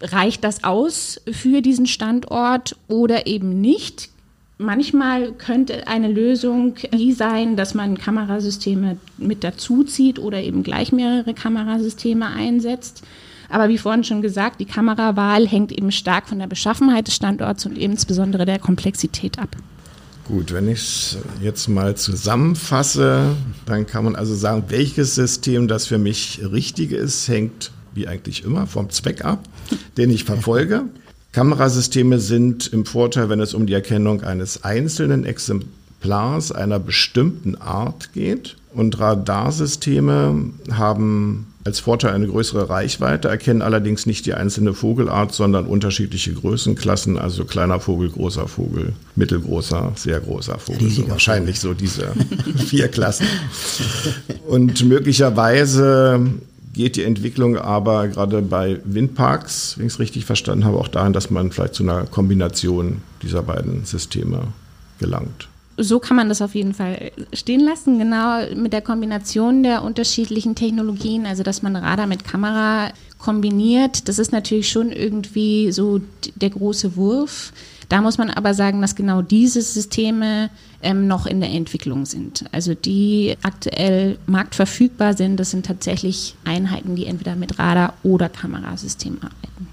reicht 0.00 0.44
das 0.44 0.64
aus 0.64 1.20
für 1.30 1.62
diesen 1.62 1.86
Standort 1.86 2.76
oder 2.88 3.26
eben 3.26 3.60
nicht? 3.60 4.10
Manchmal 4.58 5.32
könnte 5.32 5.88
eine 5.88 6.08
Lösung 6.08 6.76
die 6.92 7.12
sein, 7.12 7.56
dass 7.56 7.74
man 7.74 7.98
Kamerasysteme 7.98 8.98
mit 9.18 9.42
dazuzieht 9.42 10.20
oder 10.20 10.40
eben 10.40 10.62
gleich 10.62 10.92
mehrere 10.92 11.34
Kamerasysteme 11.34 12.26
einsetzt. 12.26 13.02
Aber 13.48 13.68
wie 13.68 13.78
vorhin 13.78 14.04
schon 14.04 14.22
gesagt, 14.22 14.60
die 14.60 14.64
Kamerawahl 14.64 15.46
hängt 15.46 15.72
eben 15.72 15.90
stark 15.90 16.28
von 16.28 16.38
der 16.38 16.46
Beschaffenheit 16.46 17.08
des 17.08 17.16
Standorts 17.16 17.66
und 17.66 17.76
insbesondere 17.76 18.46
der 18.46 18.60
Komplexität 18.60 19.38
ab. 19.38 19.56
Gut, 20.26 20.52
wenn 20.52 20.68
ich 20.68 20.78
es 20.78 21.18
jetzt 21.42 21.68
mal 21.68 21.96
zusammenfasse, 21.96 23.36
dann 23.66 23.86
kann 23.86 24.04
man 24.04 24.16
also 24.16 24.34
sagen, 24.34 24.64
welches 24.68 25.16
System 25.16 25.68
das 25.68 25.86
für 25.86 25.98
mich 25.98 26.40
richtig 26.50 26.92
ist, 26.92 27.28
hängt 27.28 27.72
wie 27.92 28.08
eigentlich 28.08 28.44
immer 28.44 28.66
vom 28.66 28.88
Zweck 28.90 29.24
ab, 29.24 29.44
den 29.96 30.10
ich 30.10 30.24
verfolge. 30.24 30.84
Kamerasysteme 31.34 32.20
sind 32.20 32.72
im 32.72 32.86
Vorteil, 32.86 33.28
wenn 33.28 33.40
es 33.40 33.54
um 33.54 33.66
die 33.66 33.72
Erkennung 33.72 34.22
eines 34.22 34.62
einzelnen 34.62 35.24
Exemplars 35.24 36.52
einer 36.52 36.78
bestimmten 36.78 37.56
Art 37.56 38.12
geht. 38.12 38.56
Und 38.72 39.00
Radarsysteme 39.00 40.52
haben 40.70 41.48
als 41.64 41.80
Vorteil 41.80 42.12
eine 42.12 42.28
größere 42.28 42.68
Reichweite, 42.68 43.28
erkennen 43.28 43.62
allerdings 43.62 44.06
nicht 44.06 44.26
die 44.26 44.34
einzelne 44.34 44.74
Vogelart, 44.74 45.32
sondern 45.32 45.66
unterschiedliche 45.66 46.34
Größenklassen, 46.34 47.18
also 47.18 47.44
kleiner 47.44 47.80
Vogel, 47.80 48.10
großer 48.10 48.46
Vogel, 48.46 48.92
mittelgroßer, 49.16 49.92
sehr 49.96 50.20
großer 50.20 50.60
Vogel. 50.60 50.88
So 50.88 51.08
wahrscheinlich 51.08 51.58
so 51.58 51.74
diese 51.74 52.12
vier 52.66 52.86
Klassen. 52.86 53.26
Und 54.46 54.84
möglicherweise 54.84 56.20
geht 56.74 56.96
die 56.96 57.04
Entwicklung 57.04 57.56
aber 57.56 58.08
gerade 58.08 58.42
bei 58.42 58.80
Windparks, 58.84 59.78
wenn 59.78 59.86
ich 59.86 59.94
es 59.94 59.98
richtig 59.98 60.26
verstanden 60.26 60.64
habe, 60.64 60.78
auch 60.78 60.88
dahin, 60.88 61.12
dass 61.12 61.30
man 61.30 61.50
vielleicht 61.50 61.74
zu 61.74 61.82
einer 61.82 62.04
Kombination 62.04 63.00
dieser 63.22 63.42
beiden 63.42 63.84
Systeme 63.84 64.48
gelangt. 64.98 65.48
So 65.76 65.98
kann 65.98 66.16
man 66.16 66.28
das 66.28 66.40
auf 66.40 66.54
jeden 66.54 66.74
Fall 66.74 67.10
stehen 67.32 67.60
lassen, 67.60 67.98
genau 67.98 68.54
mit 68.54 68.72
der 68.72 68.82
Kombination 68.82 69.62
der 69.62 69.82
unterschiedlichen 69.82 70.54
Technologien, 70.54 71.26
also 71.26 71.42
dass 71.42 71.62
man 71.62 71.74
Radar 71.74 72.06
mit 72.06 72.24
Kamera 72.24 72.90
kombiniert. 73.18 74.08
Das 74.08 74.18
ist 74.18 74.32
natürlich 74.32 74.68
schon 74.68 74.92
irgendwie 74.92 75.72
so 75.72 76.00
der 76.36 76.50
große 76.50 76.94
Wurf. 76.96 77.52
Da 77.88 78.00
muss 78.00 78.18
man 78.18 78.30
aber 78.30 78.54
sagen, 78.54 78.80
dass 78.80 78.94
genau 78.94 79.22
diese 79.22 79.62
Systeme 79.62 80.50
ähm, 80.82 81.06
noch 81.06 81.26
in 81.26 81.40
der 81.40 81.50
Entwicklung 81.50 82.06
sind. 82.06 82.44
Also 82.52 82.74
die 82.74 83.36
aktuell 83.42 84.18
marktverfügbar 84.26 85.16
sind, 85.16 85.38
das 85.38 85.50
sind 85.50 85.66
tatsächlich 85.66 86.34
Einheiten, 86.44 86.96
die 86.96 87.06
entweder 87.06 87.36
mit 87.36 87.58
Radar- 87.58 87.94
oder 88.02 88.28
Kamerasystem 88.28 89.18
arbeiten. 89.18 89.68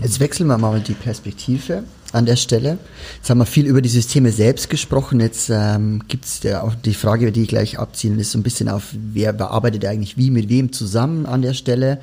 Jetzt 0.00 0.20
wechseln 0.20 0.46
wir 0.46 0.58
mal 0.58 0.80
die 0.80 0.94
Perspektive 0.94 1.84
an 2.12 2.26
der 2.26 2.36
Stelle. 2.36 2.78
Jetzt 3.16 3.30
haben 3.30 3.38
wir 3.38 3.46
viel 3.46 3.66
über 3.66 3.82
die 3.82 3.88
Systeme 3.88 4.32
selbst 4.32 4.70
gesprochen. 4.70 5.20
Jetzt 5.20 5.50
ähm, 5.50 6.02
gibt 6.08 6.24
es 6.24 6.54
auch 6.54 6.74
die 6.74 6.94
Frage, 6.94 7.32
die 7.32 7.42
ich 7.42 7.48
gleich 7.48 7.78
abziehen, 7.78 8.18
ist 8.18 8.32
so 8.32 8.38
ein 8.38 8.42
bisschen 8.42 8.68
auf, 8.68 8.88
wer 8.92 9.32
bearbeitet 9.32 9.84
eigentlich 9.84 10.16
wie, 10.16 10.30
mit 10.30 10.48
wem 10.48 10.72
zusammen 10.72 11.26
an 11.26 11.42
der 11.42 11.54
Stelle. 11.54 12.00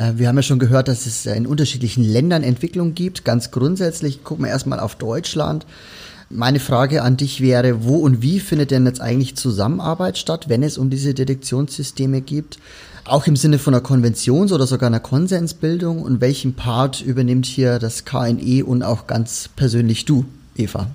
Äh, 0.00 0.12
wir 0.16 0.28
haben 0.28 0.36
ja 0.36 0.42
schon 0.42 0.58
gehört, 0.58 0.88
dass 0.88 1.06
es 1.06 1.26
in 1.26 1.46
unterschiedlichen 1.46 2.02
Ländern 2.02 2.42
Entwicklung 2.42 2.94
gibt. 2.94 3.24
Ganz 3.24 3.50
grundsätzlich 3.50 4.24
gucken 4.24 4.44
wir 4.44 4.50
erstmal 4.50 4.80
auf 4.80 4.96
Deutschland. 4.96 5.66
Meine 6.30 6.60
Frage 6.60 7.02
an 7.02 7.16
dich 7.16 7.40
wäre, 7.40 7.84
wo 7.84 7.96
und 7.96 8.22
wie 8.22 8.38
findet 8.38 8.70
denn 8.70 8.86
jetzt 8.86 9.00
eigentlich 9.00 9.36
Zusammenarbeit 9.36 10.16
statt, 10.16 10.48
wenn 10.48 10.62
es 10.62 10.78
um 10.78 10.88
diese 10.88 11.12
Detektionssysteme 11.12 12.20
gibt? 12.20 12.58
Auch 13.04 13.26
im 13.26 13.34
Sinne 13.34 13.58
von 13.58 13.74
einer 13.74 13.82
Konventions- 13.82 14.52
oder 14.52 14.66
sogar 14.66 14.86
einer 14.86 15.00
Konsensbildung? 15.00 16.02
Und 16.02 16.20
welchen 16.20 16.54
Part 16.54 17.00
übernimmt 17.00 17.46
hier 17.46 17.80
das 17.80 18.04
KNE 18.04 18.64
und 18.64 18.84
auch 18.84 19.08
ganz 19.08 19.48
persönlich 19.56 20.04
du, 20.04 20.24
Eva? 20.54 20.86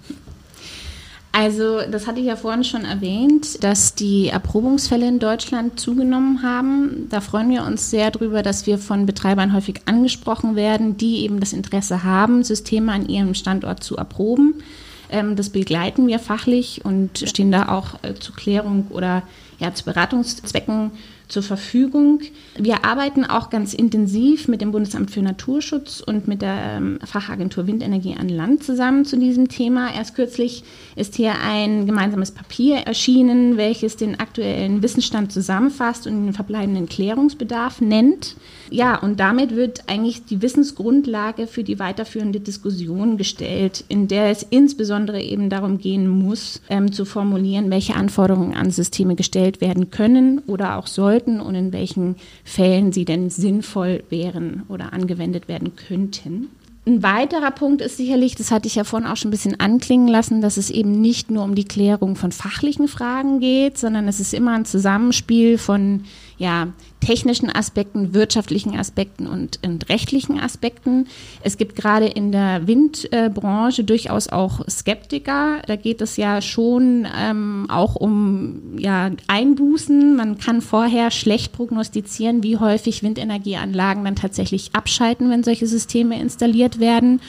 Also, 1.38 1.82
das 1.82 2.08
hatte 2.08 2.22
ich 2.22 2.28
ja 2.28 2.38
vorhin 2.38 2.64
schon 2.64 2.86
erwähnt, 2.86 3.62
dass 3.62 3.94
die 3.94 4.30
Erprobungsfälle 4.30 5.06
in 5.06 5.20
Deutschland 5.20 5.78
zugenommen 5.78 6.44
haben. 6.44 7.08
Da 7.10 7.20
freuen 7.20 7.50
wir 7.50 7.66
uns 7.66 7.90
sehr 7.90 8.10
drüber, 8.10 8.42
dass 8.42 8.68
wir 8.68 8.78
von 8.78 9.06
Betreibern 9.06 9.54
häufig 9.54 9.82
angesprochen 9.86 10.56
werden, 10.56 10.96
die 10.96 11.26
eben 11.26 11.42
das 11.42 11.52
Interesse 11.52 12.06
haben, 12.06 12.46
Systeme 12.46 12.94
an 12.94 13.10
ihrem 13.10 13.34
Standort 13.34 13.84
zu 13.84 13.98
erproben. 13.98 14.64
Ähm, 15.10 15.36
das 15.36 15.50
begleiten 15.50 16.08
wir 16.08 16.20
fachlich 16.20 16.86
und 16.86 17.26
stehen 17.28 17.52
da 17.52 17.68
auch 17.68 18.02
äh, 18.04 18.14
zur 18.14 18.34
Klärung 18.34 18.88
oder 18.90 19.24
ja, 19.60 19.74
zu 19.74 19.84
Beratungszwecken 19.84 20.92
zur 21.28 21.44
Verfügung. 21.44 22.22
Wir 22.58 22.86
arbeiten 22.86 23.26
auch 23.26 23.50
ganz 23.50 23.74
intensiv 23.74 24.48
mit 24.48 24.62
dem 24.62 24.72
Bundesamt 24.72 25.12
für 25.12 25.22
Naturschutz 25.22 26.02
und 26.02 26.28
mit 26.28 26.42
der 26.42 26.78
ähm, 26.78 27.00
Fachagentur 27.04 27.68
Windenergie 27.68 28.16
an 28.18 28.30
Land 28.30 28.64
zusammen 28.64 29.06
zu 29.06 29.18
diesem 29.18 29.50
Thema. 29.50 29.94
Erst 29.94 30.16
kürzlich 30.16 30.64
ist 30.96 31.16
hier 31.16 31.34
ein 31.44 31.86
gemeinsames 31.86 32.32
Papier 32.32 32.78
erschienen, 32.78 33.58
welches 33.58 33.98
den 33.98 34.20
aktuellen 34.20 34.82
Wissensstand 34.82 35.32
zusammenfasst 35.32 36.08
und 36.08 36.26
den 36.26 36.34
verbleibenden 36.34 36.88
Klärungsbedarf 36.88 37.82
nennt. 37.82 38.36
Ja, 38.70 38.98
und 38.98 39.20
damit 39.20 39.56
wird 39.56 39.84
eigentlich 39.88 40.26
die 40.26 40.42
Wissensgrundlage 40.42 41.48
für 41.48 41.64
die 41.64 41.80
weiterführende 41.80 42.40
Diskussion 42.40 43.18
gestellt, 43.18 43.84
in 43.90 44.08
der 44.08 44.32
es 44.32 44.44
insbesondere 44.50 45.22
eben 45.22 45.50
darum 45.50 45.78
gehen 45.78 46.08
muss, 46.08 46.62
ähm, 46.70 46.92
zu 46.92 47.06
formulieren, 47.06 47.70
welche 47.70 47.96
Anforderungen 47.96 48.56
an 48.56 48.72
Systeme 48.72 49.16
gestellt 49.16 49.62
werden 49.62 49.92
können 49.92 50.40
oder 50.48 50.78
auch 50.78 50.88
sollten 51.16 51.40
und 51.40 51.56
in 51.56 51.74
welchen 51.74 52.16
Fällen 52.44 52.92
sie 52.92 53.06
denn 53.06 53.30
sinnvoll 53.30 54.04
wären 54.10 54.64
oder 54.68 54.94
angewendet 54.94 55.48
werden 55.48 55.76
könnten. 55.76 56.50
Ein 56.88 57.02
weiterer 57.02 57.50
Punkt 57.50 57.82
ist 57.82 57.98
sicherlich, 57.98 58.36
das 58.36 58.52
hatte 58.52 58.68
ich 58.68 58.76
ja 58.76 58.84
vorhin 58.84 59.10
auch 59.10 59.18
schon 59.18 59.30
ein 59.30 59.32
bisschen 59.32 59.60
anklingen 59.60 60.08
lassen, 60.08 60.42
dass 60.42 60.58
es 60.58 60.70
eben 60.70 61.02
nicht 61.02 61.32
nur 61.32 61.44
um 61.44 61.56
die 61.56 61.66
Klärung 61.66 62.16
von 62.16 62.32
fachlichen 62.32 62.88
Fragen 62.88 63.40
geht, 63.40 63.80
sondern 63.80 64.08
es 64.08 64.20
ist 64.20 64.36
immer 64.36 64.52
ein 64.52 64.66
Zusammenspiel 64.66 65.58
von 65.58 66.04
ja, 66.38 66.68
technischen 67.06 67.56
Aspekten, 67.56 68.16
wirtschaftlichen 68.16 68.78
Aspekten 68.78 69.28
und, 69.28 69.60
und 69.64 69.90
rechtlichen 69.90 70.40
Aspekten. 70.40 71.06
Es 71.44 71.58
gibt 71.58 71.76
gerade 71.76 72.08
in 72.08 72.32
der 72.32 72.66
Windbranche 72.66 73.84
durchaus 73.84 74.28
auch 74.28 74.68
Skeptiker. 74.68 75.62
Da 75.68 75.76
geht 75.76 76.02
es 76.02 76.18
ja 76.18 76.42
schon 76.42 77.08
ähm, 77.16 77.68
auch 77.70 77.96
um 77.96 78.80
ja, 78.80 79.12
Einbußen. 79.28 80.16
Man 80.16 80.40
kann 80.40 80.62
vorher 80.62 81.12
schlecht 81.12 81.54
prognostizieren, 81.54 82.42
wie 82.42 82.58
häufig 82.58 83.04
Windenergieanlagen 83.04 84.04
dann 84.04 84.16
tatsächlich 84.16 84.72
abschalten, 84.74 85.30
wenn 85.30 85.44
solche 85.44 85.68
Systeme 85.68 86.20
installiert 86.20 86.80
werden. 86.80 87.22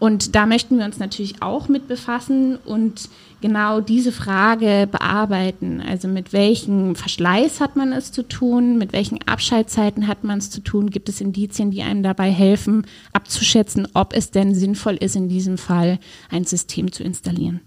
Und 0.00 0.34
da 0.34 0.46
möchten 0.46 0.78
wir 0.78 0.84
uns 0.84 0.98
natürlich 0.98 1.40
auch 1.40 1.68
mit 1.68 1.86
befassen 1.86 2.56
und 2.64 3.08
genau 3.40 3.80
diese 3.80 4.12
Frage 4.12 4.88
bearbeiten. 4.90 5.82
Also 5.86 6.08
mit 6.08 6.32
welchem 6.32 6.94
Verschleiß 6.94 7.60
hat 7.60 7.76
man 7.76 7.92
es 7.92 8.12
zu 8.12 8.22
tun, 8.22 8.78
mit 8.78 8.92
welchen 8.92 9.19
Abschaltzeiten 9.26 10.06
hat 10.06 10.24
man 10.24 10.38
es 10.38 10.50
zu 10.50 10.60
tun, 10.60 10.90
gibt 10.90 11.08
es 11.08 11.20
Indizien, 11.20 11.70
die 11.70 11.82
einem 11.82 12.02
dabei 12.02 12.30
helfen, 12.30 12.86
abzuschätzen, 13.12 13.88
ob 13.94 14.14
es 14.14 14.30
denn 14.30 14.54
sinnvoll 14.54 14.96
ist, 14.96 15.16
in 15.16 15.28
diesem 15.28 15.58
Fall 15.58 15.98
ein 16.30 16.44
System 16.44 16.92
zu 16.92 17.02
installieren. 17.02 17.60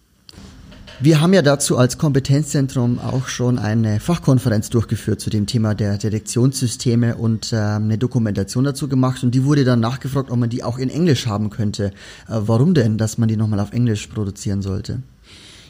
Wir 1.00 1.20
haben 1.20 1.34
ja 1.34 1.42
dazu 1.42 1.78
als 1.78 1.98
Kompetenzzentrum 1.98 3.00
auch 3.00 3.28
schon 3.28 3.58
eine 3.58 4.00
Fachkonferenz 4.00 4.70
durchgeführt 4.70 5.20
zu 5.20 5.30
dem 5.30 5.48
Thema 5.48 5.74
der 5.74 5.98
Detektionssysteme 5.98 7.16
und 7.16 7.52
äh, 7.52 7.58
eine 7.58 7.98
Dokumentation 7.98 8.64
dazu 8.64 8.88
gemacht 8.88 9.24
und 9.24 9.36
die 9.36 9.44
wurde 9.44 9.66
dann 9.66 9.80
nachgefragt, 9.80 10.30
ob 10.30 10.38
man 10.38 10.50
die 10.50 10.64
auch 10.64 10.78
in 10.78 10.90
Englisch 10.90 11.26
haben 11.26 11.50
könnte. 11.50 11.88
Äh, 11.88 11.92
warum 12.28 12.74
denn, 12.74 12.98
dass 12.98 13.18
man 13.18 13.28
die 13.28 13.38
nochmal 13.38 13.60
auf 13.60 13.74
Englisch 13.74 14.08
produzieren 14.08 14.62
sollte? 14.62 15.02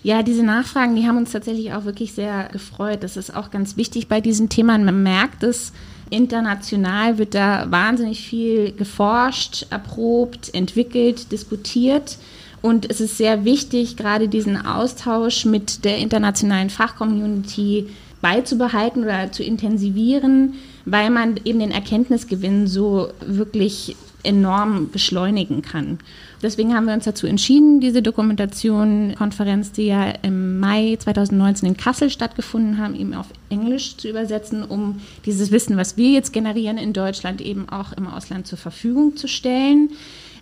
Ja, 0.03 0.21
diese 0.21 0.43
Nachfragen, 0.43 0.97
die 0.97 1.07
haben 1.07 1.17
uns 1.17 1.31
tatsächlich 1.31 1.73
auch 1.73 1.85
wirklich 1.85 2.11
sehr 2.11 2.49
gefreut. 2.51 3.03
Das 3.03 3.15
ist 3.15 3.33
auch 3.33 3.51
ganz 3.51 3.77
wichtig 3.77 4.09
bei 4.09 4.19
diesen 4.19 4.49
Themen. 4.49 4.83
Man 4.83 5.01
merkt 5.01 5.43
es, 5.43 5.71
international 6.09 7.17
wird 7.17 7.33
da 7.33 7.71
wahnsinnig 7.71 8.27
viel 8.27 8.73
geforscht, 8.73 9.65
erprobt, 9.69 10.53
entwickelt, 10.53 11.31
diskutiert. 11.31 12.17
Und 12.61 12.89
es 12.89 12.99
ist 12.99 13.17
sehr 13.17 13.45
wichtig, 13.45 13.95
gerade 13.95 14.27
diesen 14.27 14.65
Austausch 14.65 15.45
mit 15.45 15.85
der 15.85 15.97
internationalen 15.97 16.69
Fachcommunity 16.69 17.87
beizubehalten 18.21 19.03
oder 19.03 19.31
zu 19.31 19.43
intensivieren, 19.43 20.55
weil 20.85 21.09
man 21.09 21.39
eben 21.45 21.59
den 21.59 21.71
Erkenntnisgewinn 21.71 22.67
so 22.67 23.09
wirklich 23.25 23.95
enorm 24.23 24.89
beschleunigen 24.91 25.61
kann. 25.61 25.99
Deswegen 26.41 26.75
haben 26.75 26.87
wir 26.87 26.93
uns 26.93 27.05
dazu 27.05 27.25
entschieden, 27.25 27.79
diese 27.79 28.01
Dokumentation, 28.01 29.15
Konferenz, 29.17 29.71
die 29.71 29.85
ja 29.85 30.09
im 30.23 30.59
Mai 30.59 30.97
2019 30.99 31.69
in 31.69 31.77
Kassel 31.77 32.09
stattgefunden 32.09 32.77
haben, 32.77 32.95
eben 32.95 33.13
auf 33.13 33.27
Englisch 33.49 33.95
zu 33.95 34.09
übersetzen, 34.09 34.63
um 34.63 34.99
dieses 35.25 35.51
Wissen, 35.51 35.77
was 35.77 35.95
wir 35.95 36.11
jetzt 36.11 36.33
generieren 36.33 36.77
in 36.77 36.91
Deutschland, 36.91 37.39
eben 37.39 37.69
auch 37.69 37.93
im 37.93 38.07
Ausland 38.07 38.45
zur 38.45 38.57
Verfügung 38.57 39.15
zu 39.15 39.27
stellen. 39.27 39.91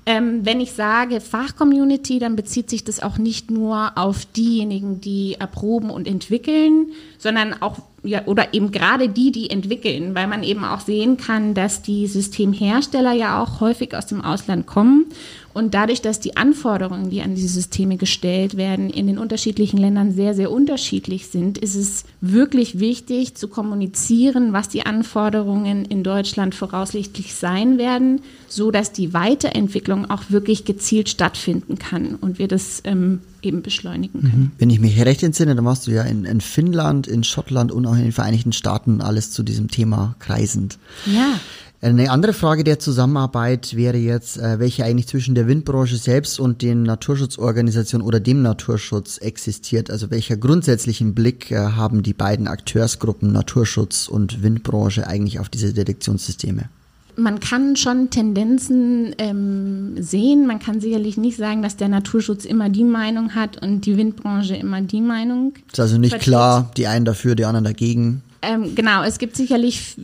Ähm, 0.08 0.44
wenn 0.44 0.60
ich 0.60 0.72
sage 0.72 1.22
Fachcommunity, 1.22 2.18
dann 2.18 2.36
bezieht 2.36 2.72
sich 2.72 2.84
das 2.84 3.04
auch 3.04 3.20
nicht 3.20 3.52
nur 3.52 3.92
auf 3.96 4.26
diejenigen, 4.26 5.00
die 5.00 5.36
erproben 5.36 5.92
und 5.92 6.08
entwickeln, 6.08 6.88
sondern 7.20 7.62
auch 7.62 7.78
ja, 8.04 8.26
oder 8.26 8.54
eben 8.54 8.72
gerade 8.72 9.10
die, 9.10 9.32
die 9.32 9.50
entwickeln, 9.50 10.16
weil 10.16 10.28
man 10.28 10.44
eben 10.44 10.64
auch 10.64 10.80
sehen 10.80 11.18
kann, 11.18 11.54
dass 11.54 11.82
die 11.82 12.08
Systemhersteller 12.08 13.14
ja 13.14 13.42
auch 13.42 13.62
häufig 13.62 13.96
aus 13.96 14.08
dem 14.08 14.22
Ausland 14.22 14.66
kommen 14.66 15.06
und 15.54 15.74
dadurch, 15.74 16.02
dass 16.02 16.20
die 16.20 16.38
Anforderungen, 16.38 17.10
die 17.10 17.22
an 17.22 17.36
diese 17.36 17.48
Systeme 17.48 17.98
gestellt 17.98 18.58
werden, 18.58 18.90
in 18.90 19.08
den 19.08 19.18
unterschiedlichen 19.18 19.78
Ländern 19.78 20.12
sehr, 20.14 20.34
sehr 20.34 20.52
unterschiedlich 20.52 21.28
sind, 21.28 21.58
ist 21.58 21.76
es 21.76 22.06
wirklich 22.22 22.80
wichtig 22.80 23.36
zu 23.36 23.48
kommunizieren, 23.48 24.54
was 24.54 24.70
die 24.70 24.86
Anforderungen 24.86 25.86
in 25.86 26.04
Deutschland 26.04 26.56
voraussichtlich 26.56 27.36
sein 27.36 27.78
werden, 27.78 28.22
so 28.48 28.72
dass 28.72 28.92
die 28.92 29.14
Weiterentwicklung 29.14 30.10
auch 30.10 30.24
wirklich 30.30 30.66
gezielt 30.66 31.10
stattfinden 31.10 31.78
kann 31.78 32.16
und 32.16 32.40
wir 32.40 32.48
das 32.48 32.82
ähm, 32.86 33.20
eben 33.42 33.62
beschleunigen 33.62 34.22
können. 34.22 34.40
Mhm. 34.40 34.52
Wenn 34.58 34.70
ich 34.70 34.80
mich 34.80 35.00
recht 35.04 35.24
entsinne, 35.24 35.56
dann 35.56 35.66
warst 35.66 35.88
du 35.88 35.92
ja 35.92 36.04
in, 36.04 36.26
in 36.26 36.42
Finnland, 36.42 37.08
in 37.08 37.24
Schottland 37.24 37.72
und 37.72 37.86
auch 37.86 37.96
in 37.96 38.04
den 38.04 38.12
Vereinigten 38.12 38.54
Staaten 38.54 39.02
alles 39.02 39.32
zu 39.32 39.44
diesem 39.44 39.70
Thema 39.70 40.16
kreisend. 40.20 40.78
Ja. 41.06 41.40
Eine 41.84 42.12
andere 42.12 42.34
Frage 42.34 42.64
der 42.64 42.78
Zusammenarbeit 42.78 43.76
wäre 43.76 43.98
jetzt, 43.98 44.38
äh, 44.38 44.60
welche 44.60 44.86
eigentlich 44.86 45.08
zwischen 45.08 45.34
der 45.34 45.48
Windbranche 45.48 45.98
selbst 45.98 46.40
und 46.40 46.62
den 46.62 46.84
Naturschutzorganisationen 46.84 48.06
oder 48.06 48.20
dem 48.20 48.44
Naturschutz 48.44 49.18
existiert. 49.18 49.90
Also 49.90 50.12
welcher 50.12 50.38
grundsätzlichen 50.38 51.16
Blick 51.16 51.50
äh, 51.50 51.56
haben 51.56 52.04
die 52.04 52.14
beiden 52.14 52.48
Akteursgruppen 52.48 53.32
Naturschutz 53.32 54.08
und 54.08 54.44
Windbranche 54.44 55.08
eigentlich 55.08 55.40
auf 55.40 55.50
diese 55.50 55.74
Detektionssysteme? 55.74 56.70
Man 57.16 57.40
kann 57.40 57.76
schon 57.76 58.12
Tendenzen 58.12 59.16
ähm, 59.18 59.96
sehen. 60.00 60.46
Man 60.46 60.60
kann 60.60 60.82
sicherlich 60.82 61.18
nicht 61.18 61.38
sagen, 61.38 61.64
dass 61.64 61.78
der 61.78 61.90
Naturschutz 61.90 62.46
immer 62.46 62.70
die 62.70 62.84
Meinung 62.84 63.34
hat 63.34 63.60
und 63.60 63.88
die 63.88 63.98
Windbranche 63.98 64.56
immer 64.56 64.82
die 64.82 65.02
Meinung. 65.02 65.54
Ist 65.72 65.80
also 65.80 65.98
nicht 65.98 66.12
vertritt. 66.12 66.28
klar, 66.28 66.72
die 66.78 66.86
einen 66.86 67.06
dafür, 67.06 67.34
die 67.34 67.46
anderen 67.46 67.66
dagegen. 67.66 68.22
Ähm, 68.44 68.74
genau, 68.74 69.04
es 69.04 69.20
gibt 69.20 69.36
sicherlich 69.36 69.96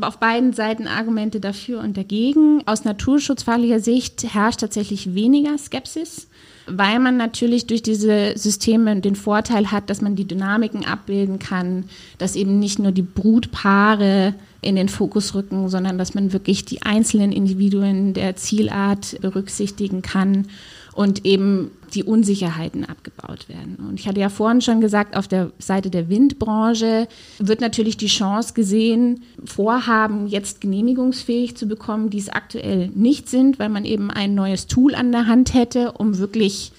auf 0.00 0.18
beiden 0.18 0.52
Seiten 0.52 0.86
Argumente 0.86 1.40
dafür 1.40 1.80
und 1.80 1.96
dagegen. 1.96 2.62
Aus 2.66 2.84
naturschutzfachlicher 2.84 3.80
Sicht 3.80 4.32
herrscht 4.32 4.60
tatsächlich 4.60 5.14
weniger 5.14 5.58
Skepsis, 5.58 6.28
weil 6.68 7.00
man 7.00 7.16
natürlich 7.16 7.66
durch 7.66 7.82
diese 7.82 8.34
Systeme 8.36 9.00
den 9.00 9.16
Vorteil 9.16 9.72
hat, 9.72 9.90
dass 9.90 10.02
man 10.02 10.14
die 10.14 10.26
Dynamiken 10.26 10.84
abbilden 10.84 11.40
kann, 11.40 11.84
dass 12.18 12.36
eben 12.36 12.60
nicht 12.60 12.78
nur 12.78 12.92
die 12.92 13.02
Brutpaare 13.02 14.34
in 14.62 14.76
den 14.76 14.88
Fokus 14.88 15.34
rücken, 15.34 15.68
sondern 15.68 15.98
dass 15.98 16.14
man 16.14 16.32
wirklich 16.32 16.64
die 16.64 16.82
einzelnen 16.82 17.32
Individuen 17.32 18.14
der 18.14 18.36
Zielart 18.36 19.20
berücksichtigen 19.20 20.02
kann 20.02 20.46
und 20.94 21.24
eben 21.24 21.70
die 21.94 22.04
Unsicherheiten 22.04 22.84
abgebaut 22.84 23.48
werden. 23.48 23.76
Und 23.88 23.98
ich 23.98 24.06
hatte 24.06 24.20
ja 24.20 24.28
vorhin 24.28 24.60
schon 24.60 24.80
gesagt, 24.80 25.16
auf 25.16 25.28
der 25.28 25.50
Seite 25.58 25.90
der 25.90 26.08
Windbranche 26.08 27.08
wird 27.38 27.60
natürlich 27.60 27.96
die 27.96 28.06
Chance 28.06 28.54
gesehen, 28.54 29.22
Vorhaben 29.44 30.26
jetzt 30.26 30.60
genehmigungsfähig 30.60 31.56
zu 31.56 31.66
bekommen, 31.66 32.10
die 32.10 32.18
es 32.18 32.28
aktuell 32.28 32.90
nicht 32.94 33.28
sind, 33.28 33.58
weil 33.58 33.68
man 33.68 33.84
eben 33.84 34.10
ein 34.10 34.34
neues 34.34 34.66
Tool 34.66 34.94
an 34.94 35.12
der 35.12 35.26
Hand 35.26 35.54
hätte, 35.54 35.92
um 35.92 36.18
wirklich 36.18 36.72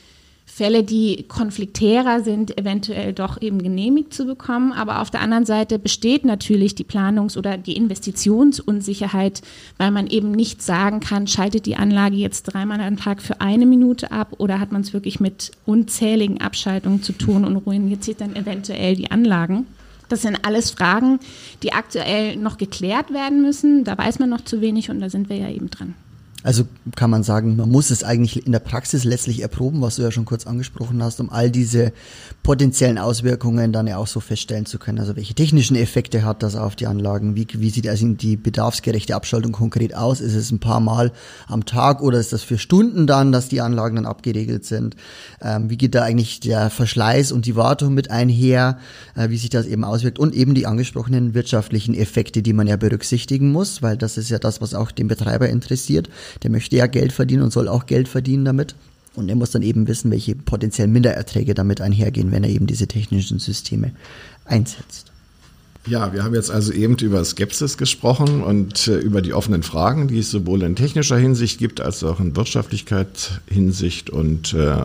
Fälle, 0.54 0.84
die 0.84 1.24
konfliktärer 1.30 2.20
sind, 2.20 2.58
eventuell 2.58 3.14
doch 3.14 3.42
eben 3.42 3.64
genehmigt 3.64 4.14
zu 4.14 4.26
bekommen. 4.26 4.74
Aber 4.74 5.02
auf 5.02 5.10
der 5.10 5.22
anderen 5.22 5.46
Seite 5.46 5.80
besteht 5.80 6.26
natürlich 6.26 6.76
die 6.76 6.84
Planungs- 6.84 7.38
oder 7.38 7.58
die 7.58 7.78
Investitionsunsicherheit, 7.78 9.42
weil 9.78 9.92
man 9.92 10.08
eben 10.08 10.32
nicht 10.32 10.62
sagen 10.62 11.00
kann, 11.00 11.26
schaltet 11.26 11.66
die 11.66 11.78
Anlage 11.78 12.18
jetzt 12.18 12.44
dreimal 12.44 12.82
am 12.82 12.98
Tag 12.98 13.22
für 13.22 13.40
eine 13.40 13.66
Minute 13.66 14.12
ab 14.12 14.36
oder 14.40 14.60
hat 14.60 14.74
man 14.74 14.82
es 14.82 14.92
wirklich 14.92 15.22
mit 15.22 15.52
unzähligen 15.66 16.42
Abschaltungen 16.42 17.02
zu 17.02 17.14
tun 17.14 17.46
und 17.46 17.56
ruiniert 17.56 18.04
sich 18.04 18.18
dann 18.18 18.36
eventuell 18.36 18.98
die 18.98 19.10
Anlagen. 19.10 19.68
Das 20.10 20.24
sind 20.24 20.46
alles 20.46 20.72
Fragen, 20.72 21.20
die 21.64 21.72
aktuell 21.72 22.36
noch 22.36 22.58
geklärt 22.58 23.14
werden 23.14 23.42
müssen. 23.42 23.86
Da 23.86 23.98
weiß 23.98 24.20
man 24.20 24.30
noch 24.30 24.42
zu 24.42 24.60
wenig 24.60 24.90
und 24.90 25.00
da 25.00 25.10
sind 25.10 25.30
wir 25.30 25.38
ja 25.38 25.50
eben 25.50 25.70
dran. 25.70 25.96
Also 26.44 26.64
kann 26.96 27.12
man 27.12 27.22
sagen, 27.22 27.56
man 27.56 27.70
muss 27.70 27.92
es 27.92 28.04
eigentlich 28.04 28.46
in 28.46 28.52
der 28.52 28.60
Praxis 28.60 29.04
letztlich 29.04 29.42
erproben, 29.42 29.82
was 29.82 29.98
du 29.98 30.02
ja 30.02 30.12
schon 30.12 30.26
kurz 30.26 30.48
angesprochen 30.48 31.02
hast, 31.04 31.20
um 31.20 31.30
all 31.30 31.52
diese 31.52 31.94
potenziellen 32.42 32.98
Auswirkungen 32.98 33.72
dann 33.72 33.86
ja 33.86 33.98
auch 33.98 34.08
so 34.08 34.20
feststellen 34.20 34.66
zu 34.66 34.80
können. 34.80 34.98
Also 34.98 35.16
welche 35.16 35.36
technischen 35.36 35.76
Effekte 35.76 36.26
hat 36.26 36.42
das 36.42 36.56
auf 36.56 36.76
die 36.76 36.88
Anlagen? 36.88 37.36
Wie, 37.36 37.48
wie 37.54 37.70
sieht 37.70 37.88
also 37.88 38.08
die 38.08 38.38
bedarfsgerechte 38.38 39.16
Abschaltung 39.16 39.52
konkret 39.52 39.94
aus? 39.94 40.20
Ist 40.20 40.34
es 40.34 40.50
ein 40.50 40.60
paar 40.60 40.80
Mal 40.80 41.12
am 41.48 41.66
Tag 41.66 42.02
oder 42.02 42.20
ist 42.20 42.34
das 42.34 42.42
für 42.42 42.58
Stunden 42.58 43.06
dann, 43.06 43.32
dass 43.32 43.48
die 43.48 43.62
Anlagen 43.62 43.98
dann 43.98 44.08
abgeregelt 44.08 44.66
sind? 44.66 44.96
Ähm, 45.42 45.70
wie 45.70 45.78
geht 45.78 45.94
da 45.94 46.02
eigentlich 46.02 46.40
der 46.40 46.72
Verschleiß 46.72 47.32
und 47.32 47.46
die 47.46 47.56
Wartung 47.56 47.94
mit 47.94 48.10
einher? 48.10 48.80
Äh, 49.16 49.30
wie 49.30 49.38
sich 49.38 49.52
das 49.52 49.68
eben 49.68 49.84
auswirkt? 49.84 50.18
Und 50.18 50.34
eben 50.34 50.56
die 50.56 50.66
angesprochenen 50.66 51.36
wirtschaftlichen 51.36 51.94
Effekte, 51.94 52.42
die 52.42 52.54
man 52.54 52.66
ja 52.66 52.78
berücksichtigen 52.78 53.52
muss, 53.52 53.84
weil 53.84 53.96
das 53.96 54.18
ist 54.18 54.30
ja 54.30 54.40
das, 54.40 54.60
was 54.60 54.74
auch 54.74 54.90
den 54.90 55.08
Betreiber 55.08 55.48
interessiert 55.48 56.10
der 56.44 56.52
möchte 56.52 56.76
ja 56.76 56.88
Geld 56.88 57.12
verdienen 57.12 57.44
und 57.44 57.52
soll 57.52 57.68
auch 57.68 57.86
Geld 57.86 58.08
verdienen 58.08 58.46
damit. 58.46 58.76
Und 59.14 59.30
er 59.30 59.36
muss 59.36 59.52
dann 59.52 59.62
eben 59.62 59.88
wissen, 59.88 60.10
welche 60.12 60.36
potenziellen 60.36 60.92
Mindererträge 60.92 61.54
damit 61.54 61.82
einhergehen, 61.82 62.32
wenn 62.32 62.44
er 62.44 62.50
eben 62.50 62.68
diese 62.68 62.88
technischen 62.88 63.40
Systeme 63.40 63.92
einsetzt. 64.46 65.12
Ja, 65.88 66.14
wir 66.14 66.24
haben 66.24 66.36
jetzt 66.36 66.52
also 66.52 66.72
eben 66.72 66.96
über 66.98 67.26
Skepsis 67.26 67.76
gesprochen 67.78 68.44
und 68.44 68.88
äh, 68.88 68.98
über 68.98 69.22
die 69.24 69.34
offenen 69.34 69.64
Fragen, 69.64 70.08
die 70.08 70.20
es 70.20 70.30
sowohl 70.30 70.62
in 70.62 70.76
technischer 70.76 71.18
Hinsicht 71.18 71.58
gibt 71.58 71.82
als 71.82 72.04
auch 72.04 72.20
in 72.20 72.36
Wirtschaftlichkeit 72.36 73.42
Hinsicht 73.48 74.12
und 74.12 74.54
äh, 74.54 74.76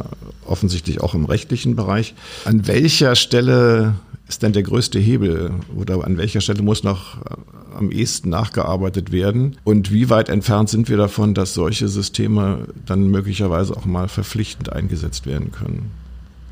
offensichtlich 0.46 1.02
auch 1.02 1.14
im 1.14 1.26
rechtlichen 1.26 1.76
Bereich. 1.76 2.14
An 2.46 2.66
welcher 2.66 3.14
Stelle 3.14 3.96
ist 4.28 4.42
denn 4.42 4.52
der 4.52 4.62
größte 4.62 4.98
Hebel 4.98 5.52
oder 5.76 6.04
an 6.04 6.18
welcher 6.18 6.40
Stelle 6.40 6.62
muss 6.62 6.82
noch 6.82 7.18
äh, 7.18 7.36
am 7.76 7.90
ehesten 7.90 8.30
nachgearbeitet 8.30 9.12
werden? 9.12 9.56
Und 9.64 9.92
wie 9.92 10.10
weit 10.10 10.28
entfernt 10.28 10.68
sind 10.68 10.88
wir 10.88 10.96
davon, 10.96 11.34
dass 11.34 11.54
solche 11.54 11.88
Systeme 11.88 12.66
dann 12.84 13.08
möglicherweise 13.08 13.76
auch 13.76 13.84
mal 13.84 14.08
verpflichtend 14.08 14.72
eingesetzt 14.72 15.26
werden 15.26 15.52
können? 15.52 15.90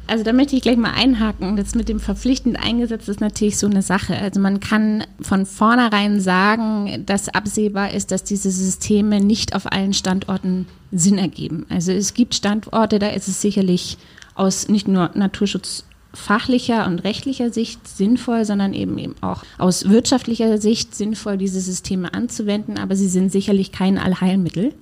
Also 0.06 0.22
da 0.22 0.34
möchte 0.34 0.54
ich 0.54 0.62
gleich 0.62 0.76
mal 0.76 0.92
einhaken. 0.92 1.56
Das 1.56 1.74
mit 1.74 1.88
dem 1.88 1.98
verpflichtend 1.98 2.62
eingesetzt 2.62 3.08
ist 3.08 3.20
natürlich 3.20 3.56
so 3.56 3.66
eine 3.66 3.80
Sache. 3.80 4.16
Also 4.16 4.38
man 4.38 4.60
kann 4.60 5.04
von 5.20 5.46
vornherein 5.46 6.20
sagen, 6.20 7.04
dass 7.06 7.30
absehbar 7.30 7.92
ist, 7.92 8.10
dass 8.10 8.22
diese 8.22 8.50
Systeme 8.50 9.20
nicht 9.20 9.54
auf 9.54 9.72
allen 9.72 9.94
Standorten 9.94 10.66
Sinn 10.92 11.16
ergeben. 11.16 11.64
Also 11.70 11.92
es 11.92 12.12
gibt 12.12 12.34
Standorte, 12.34 12.98
da 12.98 13.08
ist 13.08 13.28
es 13.28 13.40
sicherlich 13.40 13.96
aus 14.34 14.68
nicht 14.68 14.88
nur 14.88 15.10
Naturschutz 15.14 15.84
fachlicher 16.14 16.86
und 16.86 17.00
rechtlicher 17.00 17.50
Sicht 17.50 17.86
sinnvoll, 17.86 18.44
sondern 18.44 18.72
eben 18.72 18.98
eben 18.98 19.14
auch 19.20 19.42
aus 19.58 19.88
wirtschaftlicher 19.88 20.58
Sicht 20.58 20.94
sinnvoll, 20.94 21.36
diese 21.36 21.60
Systeme 21.60 22.14
anzuwenden, 22.14 22.78
aber 22.78 22.96
sie 22.96 23.08
sind 23.08 23.30
sicherlich 23.30 23.72
kein 23.72 23.98
Allheilmittel. 23.98 24.72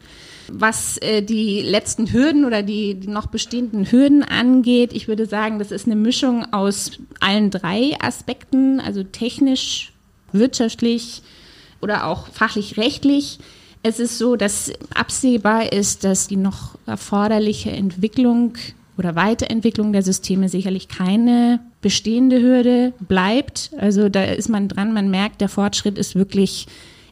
Was 0.48 0.98
äh, 0.98 1.22
die 1.22 1.62
letzten 1.62 2.12
Hürden 2.12 2.44
oder 2.44 2.62
die, 2.62 2.94
die 2.94 3.08
noch 3.08 3.26
bestehenden 3.26 3.90
Hürden 3.90 4.22
angeht, 4.22 4.92
ich 4.92 5.08
würde 5.08 5.26
sagen, 5.26 5.58
das 5.58 5.70
ist 5.70 5.86
eine 5.86 5.96
Mischung 5.96 6.52
aus 6.52 6.92
allen 7.20 7.50
drei 7.50 7.96
Aspekten, 8.00 8.80
also 8.80 9.02
technisch, 9.02 9.92
wirtschaftlich 10.32 11.22
oder 11.80 12.06
auch 12.06 12.28
fachlich-rechtlich. 12.28 13.38
Es 13.82 13.98
ist 13.98 14.18
so, 14.18 14.36
dass 14.36 14.72
absehbar 14.94 15.72
ist, 15.72 16.04
dass 16.04 16.28
die 16.28 16.36
noch 16.36 16.76
erforderliche 16.86 17.70
Entwicklung 17.70 18.54
oder 19.02 19.16
Weiterentwicklung 19.16 19.92
der 19.92 20.02
Systeme 20.02 20.48
sicherlich 20.48 20.88
keine 20.88 21.60
bestehende 21.80 22.40
Hürde 22.40 22.92
bleibt. 23.00 23.72
Also 23.76 24.08
da 24.08 24.22
ist 24.22 24.48
man 24.48 24.68
dran, 24.68 24.92
man 24.92 25.10
merkt, 25.10 25.40
der 25.40 25.48
Fortschritt 25.48 25.98
ist 25.98 26.14
wirklich 26.14 26.66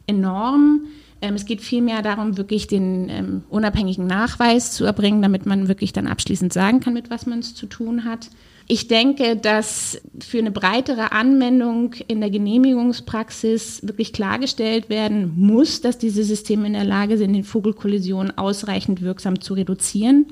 enorm. 0.07 0.85
Ähm, 1.21 1.35
es 1.35 1.45
geht 1.45 1.61
vielmehr 1.61 2.01
darum, 2.01 2.37
wirklich 2.37 2.67
den 2.67 3.09
ähm, 3.09 3.43
unabhängigen 3.49 4.07
Nachweis 4.07 4.71
zu 4.71 4.85
erbringen, 4.85 5.21
damit 5.21 5.45
man 5.45 5.67
wirklich 5.67 5.91
dann 5.93 6.07
abschließend 6.07 6.53
sagen 6.53 6.79
kann, 6.79 6.93
mit 6.93 7.09
was 7.09 7.25
man 7.25 7.39
es 7.39 7.53
zu 7.53 7.67
tun 7.67 8.05
hat. 8.05 8.29
Ich 8.67 8.87
denke, 8.87 9.35
dass 9.35 10.01
für 10.19 10.37
eine 10.37 10.51
breitere 10.51 11.11
Anwendung 11.11 11.93
in 12.07 12.21
der 12.21 12.29
Genehmigungspraxis 12.29 13.85
wirklich 13.85 14.13
klargestellt 14.13 14.87
werden 14.87 15.33
muss, 15.35 15.81
dass 15.81 15.97
diese 15.97 16.23
Systeme 16.23 16.67
in 16.67 16.73
der 16.73 16.85
Lage 16.85 17.17
sind, 17.17 17.33
den 17.33 17.43
Vogelkollisionen 17.43 18.37
ausreichend 18.37 19.01
wirksam 19.01 19.41
zu 19.41 19.55
reduzieren. 19.55 20.27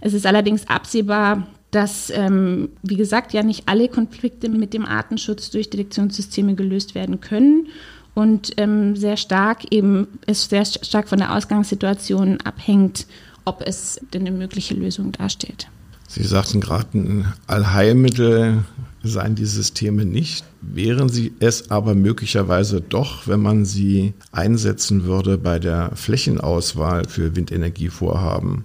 Es 0.00 0.14
ist 0.14 0.26
allerdings 0.26 0.68
absehbar, 0.68 1.46
dass, 1.70 2.10
ähm, 2.10 2.70
wie 2.82 2.96
gesagt, 2.96 3.32
ja 3.32 3.42
nicht 3.42 3.64
alle 3.66 3.88
Konflikte 3.88 4.48
mit 4.48 4.72
dem 4.72 4.86
Artenschutz 4.86 5.50
durch 5.50 5.68
Detektionssysteme 5.68 6.54
gelöst 6.54 6.94
werden 6.94 7.20
können 7.20 7.68
und 8.14 8.52
ähm, 8.56 8.96
sehr 8.96 9.16
stark 9.16 9.70
eben 9.70 10.06
es 10.26 10.48
sehr 10.48 10.64
stark 10.64 11.08
von 11.08 11.18
der 11.18 11.34
Ausgangssituation 11.34 12.40
abhängt, 12.42 13.06
ob 13.44 13.62
es 13.66 14.00
denn 14.14 14.22
eine 14.22 14.36
mögliche 14.36 14.74
Lösung 14.74 15.12
darstellt. 15.12 15.68
Sie 16.08 16.22
sagten 16.22 16.60
gerade, 16.60 16.98
ein 16.98 17.32
Allheilmittel 17.46 18.64
seien 19.02 19.34
die 19.34 19.44
Systeme 19.44 20.04
nicht. 20.04 20.44
Wären 20.62 21.08
sie 21.08 21.34
es 21.40 21.70
aber 21.70 21.94
möglicherweise 21.94 22.80
doch, 22.80 23.26
wenn 23.26 23.40
man 23.40 23.64
sie 23.64 24.14
einsetzen 24.32 25.04
würde 25.04 25.36
bei 25.36 25.58
der 25.58 25.90
Flächenauswahl 25.94 27.06
für 27.08 27.36
Windenergievorhaben? 27.36 28.64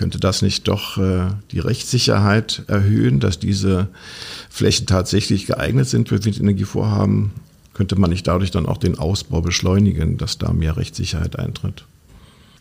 Könnte 0.00 0.18
das 0.18 0.40
nicht 0.40 0.66
doch 0.66 0.96
äh, 0.96 1.26
die 1.50 1.58
Rechtssicherheit 1.58 2.62
erhöhen, 2.68 3.20
dass 3.20 3.38
diese 3.38 3.88
Flächen 4.48 4.86
tatsächlich 4.86 5.44
geeignet 5.44 5.88
sind 5.88 6.08
für 6.08 6.24
Windenergievorhaben? 6.24 7.32
Könnte 7.74 7.96
man 7.96 8.08
nicht 8.08 8.26
dadurch 8.26 8.50
dann 8.50 8.64
auch 8.64 8.78
den 8.78 8.98
Ausbau 8.98 9.42
beschleunigen, 9.42 10.16
dass 10.16 10.38
da 10.38 10.54
mehr 10.54 10.78
Rechtssicherheit 10.78 11.38
eintritt? 11.38 11.84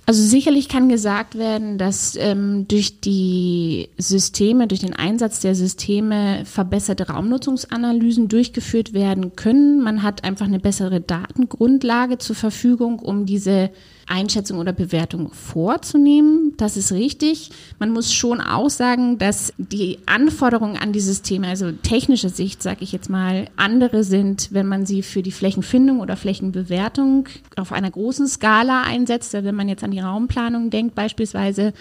Also 0.09 0.23
sicherlich 0.23 0.69
kann 0.69 0.89
gesagt 0.89 1.37
werden, 1.37 1.77
dass 1.77 2.15
ähm, 2.15 2.67
durch 2.67 2.99
die 2.99 3.89
Systeme, 3.99 4.65
durch 4.65 4.81
den 4.81 4.95
Einsatz 4.95 5.39
der 5.39 5.53
Systeme 5.53 6.45
verbesserte 6.45 7.09
Raumnutzungsanalysen 7.09 8.27
durchgeführt 8.27 8.93
werden 8.93 9.35
können. 9.35 9.83
Man 9.83 10.01
hat 10.01 10.23
einfach 10.23 10.47
eine 10.47 10.57
bessere 10.57 10.99
Datengrundlage 10.99 12.17
zur 12.17 12.35
Verfügung, 12.35 12.97
um 12.97 13.27
diese 13.27 13.69
Einschätzung 14.09 14.57
oder 14.57 14.73
Bewertung 14.73 15.31
vorzunehmen. 15.31 16.53
Das 16.57 16.75
ist 16.75 16.91
richtig. 16.91 17.51
Man 17.77 17.91
muss 17.91 18.11
schon 18.11 18.41
auch 18.41 18.69
sagen, 18.69 19.19
dass 19.19 19.53
die 19.57 19.99
Anforderungen 20.07 20.77
an 20.77 20.91
die 20.91 20.99
Systeme, 20.99 21.47
also 21.47 21.71
technische 21.71 22.29
Sicht, 22.29 22.63
sage 22.63 22.79
ich 22.81 22.91
jetzt 22.91 23.09
mal, 23.09 23.47
andere 23.55 24.03
sind, 24.03 24.49
wenn 24.51 24.65
man 24.65 24.87
sie 24.87 25.03
für 25.03 25.21
die 25.21 25.31
Flächenfindung 25.31 25.99
oder 25.99 26.17
Flächenbewertung 26.17 27.27
auf 27.55 27.71
einer 27.71 27.91
großen 27.91 28.27
Skala 28.27 28.81
einsetzt. 28.81 29.35
Also 29.35 29.45
wenn 29.45 29.55
man 29.55 29.69
jetzt 29.69 29.83
an 29.83 29.91
die 29.91 29.98
Raumplanung 30.01 30.69
denkt 30.69 30.95
beispielsweise, 30.95 31.73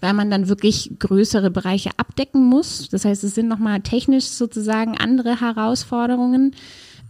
weil 0.00 0.14
man 0.14 0.30
dann 0.30 0.48
wirklich 0.48 0.90
größere 0.98 1.50
Bereiche 1.50 1.90
abdecken 1.96 2.44
muss. 2.44 2.88
Das 2.88 3.04
heißt, 3.04 3.24
es 3.24 3.34
sind 3.34 3.48
nochmal 3.48 3.80
technisch 3.80 4.26
sozusagen 4.26 4.98
andere 4.98 5.40
Herausforderungen. 5.40 6.54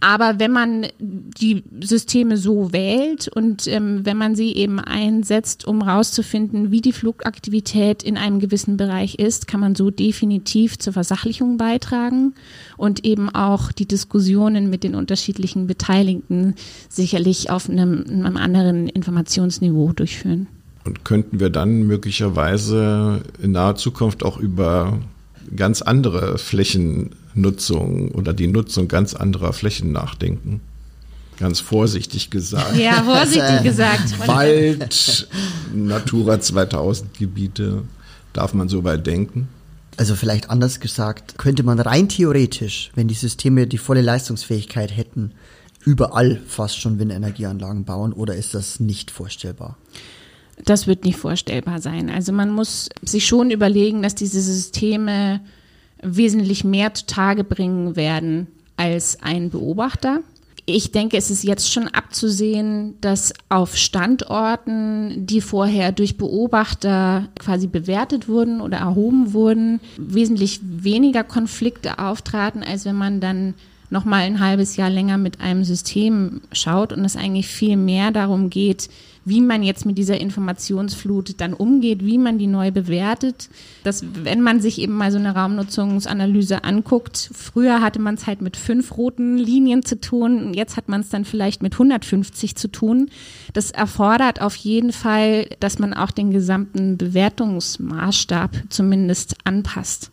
Aber 0.05 0.39
wenn 0.39 0.53
man 0.53 0.87
die 0.99 1.63
Systeme 1.81 2.37
so 2.37 2.75
wählt 2.75 3.27
und 3.27 3.67
ähm, 3.67 4.05
wenn 4.05 4.19
man 4.19 4.37
sie 4.37 4.55
eben 4.55 4.79
einsetzt, 4.79 5.67
um 5.67 5.83
herauszufinden, 5.87 6.71
wie 6.71 6.83
die 6.83 6.93
Flugaktivität 6.93 8.03
in 8.03 8.19
einem 8.19 8.39
gewissen 8.39 8.77
Bereich 8.77 9.15
ist, 9.15 9.49
kann 9.49 9.61
man 9.61 9.75
so 9.75 9.91
definitiv 9.91 10.79
zur 10.79 10.93
Versachlichung 10.93 11.57
beitragen 11.57 12.35
und 12.77 13.07
eben 13.07 13.31
auch 13.31 13.73
die 13.73 13.87
Diskussionen 13.87 14.69
mit 14.69 14.85
den 14.85 14.95
unterschiedlichen 14.95 15.67
Beteiligten 15.67 16.55
sicherlich 16.91 17.49
auf 17.49 17.71
einem, 17.71 18.05
einem 18.07 18.37
anderen 18.37 18.89
Informationsniveau 18.91 19.95
durchführen. 19.95 20.49
Und 20.85 21.07
könnten 21.07 21.41
wir 21.41 21.49
dann 21.49 21.85
möglicherweise 21.85 23.23
in 23.43 23.53
naher 23.53 23.77
Zukunft 23.77 24.23
auch 24.23 24.37
über 24.37 24.99
ganz 25.57 25.81
andere 25.81 26.37
Flächennutzung 27.35 28.11
oder 28.13 28.33
die 28.33 28.47
Nutzung 28.47 28.89
ganz 28.89 29.15
anderer 29.15 29.53
Flächen 29.53 29.93
nachdenken. 29.93 30.61
Ganz 31.39 31.59
vorsichtig 31.59 32.31
gesagt. 32.31 32.77
Ja, 32.77 33.03
vorsichtig 33.03 33.63
gesagt. 33.65 34.29
Wald, 34.29 35.29
Natura 35.75 36.41
2000 36.41 37.19
Gebiete, 37.19 37.83
darf 38.33 38.55
man 38.55 38.69
so 38.69 38.85
weit 38.85 39.07
denken? 39.07 39.49
Also 39.97 40.15
vielleicht 40.15 40.51
anders 40.51 40.81
gesagt, 40.81 41.37
könnte 41.39 41.63
man 41.65 41.79
rein 41.81 42.09
theoretisch, 42.09 42.91
wenn 42.95 43.09
die 43.09 43.15
Systeme 43.15 43.67
die 43.67 43.79
volle 43.79 44.01
Leistungsfähigkeit 44.01 44.97
hätten, 44.97 45.33
überall 45.85 46.41
fast 46.47 46.81
schon 46.81 46.99
Windenergieanlagen 46.99 47.85
bauen 47.85 48.13
oder 48.13 48.35
ist 48.35 48.55
das 48.55 48.81
nicht 48.81 49.11
vorstellbar? 49.11 49.77
Das 50.65 50.87
wird 50.87 51.05
nicht 51.05 51.19
vorstellbar 51.19 51.81
sein. 51.81 52.11
Also 52.11 52.33
man 52.33 52.51
muss 52.53 52.89
sich 53.03 53.27
schon 53.27 53.51
überlegen, 53.51 54.03
dass 54.03 54.15
diese 54.15 54.41
Systeme 54.41 55.41
wesentlich 56.05 56.65
mehr 56.65 56.95
zutage 56.95 57.45
bringen 57.45 57.97
werden 57.97 58.47
als 58.77 59.19
ein 59.23 59.51
Beobachter. 59.51 60.21
Ich 60.67 60.93
denke, 60.93 61.19
es 61.19 61.31
ist 61.31 61.45
jetzt 61.45 61.71
schon 61.71 61.89
abzusehen, 61.89 62.95
dass 63.03 63.35
auf 63.51 63.77
Standorten, 63.77 65.27
die 65.27 65.43
vorher 65.43 65.93
durch 65.93 66.17
Beobachter 66.17 67.29
quasi 67.39 67.67
bewertet 67.67 68.29
wurden 68.29 68.63
oder 68.63 68.79
erhoben 68.79 69.35
wurden, 69.35 69.81
wesentlich 69.99 70.61
weniger 70.63 71.23
Konflikte 71.23 71.99
auftraten, 71.99 72.63
als 72.63 72.87
wenn 72.87 72.97
man 72.97 73.21
dann 73.21 73.55
noch 73.91 74.07
mal 74.07 74.23
ein 74.23 74.41
halbes 74.41 74.77
Jahr 74.77 74.89
länger 74.89 75.19
mit 75.19 75.41
einem 75.41 75.65
System 75.65 76.41
schaut 76.53 76.95
und 76.95 77.05
es 77.05 77.17
eigentlich 77.17 77.49
viel 77.49 77.77
mehr 77.77 78.11
darum 78.11 78.49
geht, 78.49 78.89
wie 79.25 79.41
man 79.41 79.63
jetzt 79.63 79.87
mit 79.87 79.99
dieser 79.99 80.21
Informationsflut 80.21 81.41
dann 81.41 81.55
umgeht, 81.55 82.05
wie 82.05 82.19
man 82.19 82.39
die 82.39 82.47
neu 82.47 82.71
bewertet. 82.71 83.49
Dass, 83.83 84.05
wenn 84.23 84.41
man 84.41 84.61
sich 84.61 84.81
eben 84.81 84.95
mal 84.95 85.11
so 85.11 85.19
eine 85.19 85.35
Raumnutzungsanalyse 85.35 86.65
anguckt, 86.65 87.31
früher 87.33 87.81
hatte 87.81 88.01
man 88.01 88.15
es 88.15 88.27
halt 88.27 88.43
mit 88.43 88.57
fünf 88.57 88.97
roten 88.97 89.37
Linien 89.37 89.85
zu 89.85 90.01
tun, 90.01 90.55
jetzt 90.55 90.77
hat 90.77 90.89
man 90.89 91.01
es 91.01 91.09
dann 91.09 91.25
vielleicht 91.25 91.63
mit 91.63 91.75
150 91.75 92.57
zu 92.57 92.69
tun. 92.69 93.11
Das 93.53 93.71
erfordert 93.71 94.41
auf 94.41 94.57
jeden 94.57 94.93
Fall, 94.93 95.47
dass 95.61 95.79
man 95.79 95.95
auch 95.95 96.11
den 96.11 96.31
gesamten 96.31 96.97
Bewertungsmaßstab 96.97 98.51
zumindest 98.69 99.37
anpasst. 99.45 100.11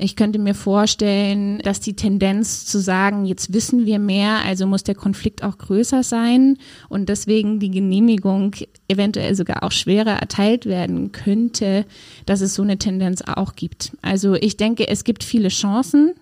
Ich 0.00 0.14
könnte 0.14 0.38
mir 0.38 0.54
vorstellen, 0.54 1.58
dass 1.58 1.80
die 1.80 1.94
Tendenz 1.94 2.64
zu 2.66 2.78
sagen, 2.78 3.24
jetzt 3.24 3.52
wissen 3.52 3.84
wir 3.84 3.98
mehr, 3.98 4.44
also 4.44 4.64
muss 4.64 4.84
der 4.84 4.94
Konflikt 4.94 5.42
auch 5.42 5.58
größer 5.58 6.04
sein 6.04 6.56
und 6.88 7.08
deswegen 7.08 7.58
die 7.58 7.72
Genehmigung 7.72 8.54
eventuell 8.86 9.34
sogar 9.34 9.64
auch 9.64 9.72
schwerer 9.72 10.12
erteilt 10.12 10.66
werden 10.66 11.10
könnte, 11.10 11.84
dass 12.26 12.42
es 12.42 12.54
so 12.54 12.62
eine 12.62 12.78
Tendenz 12.78 13.22
auch 13.22 13.56
gibt. 13.56 13.96
Also 14.00 14.34
ich 14.34 14.56
denke, 14.56 14.86
es 14.86 15.02
gibt 15.02 15.24
viele 15.24 15.48
Chancen. 15.48 16.14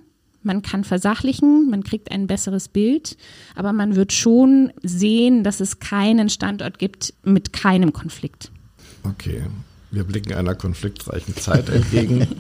Man 0.43 0.63
kann 0.63 0.83
versachlichen, 0.83 1.69
man 1.69 1.85
kriegt 1.85 2.11
ein 2.11 2.27
besseres 2.27 2.69
Bild, 2.69 3.19
aber 3.57 3.75
man 3.75 3.95
wird 3.95 4.15
schon 4.15 4.73
sehen, 4.83 5.45
dass 5.45 5.61
es 5.61 5.81
keinen 5.81 6.31
Standort 6.31 6.79
gibt 6.79 7.13
mit 7.25 7.53
keinem 7.53 7.93
Konflikt. 7.93 8.51
Okay, 9.03 9.43
wir 9.91 10.05
blicken 10.05 10.33
einer 10.33 10.55
konfliktreichen 10.55 11.37
Zeit 11.37 11.69
entgegen. 11.69 12.27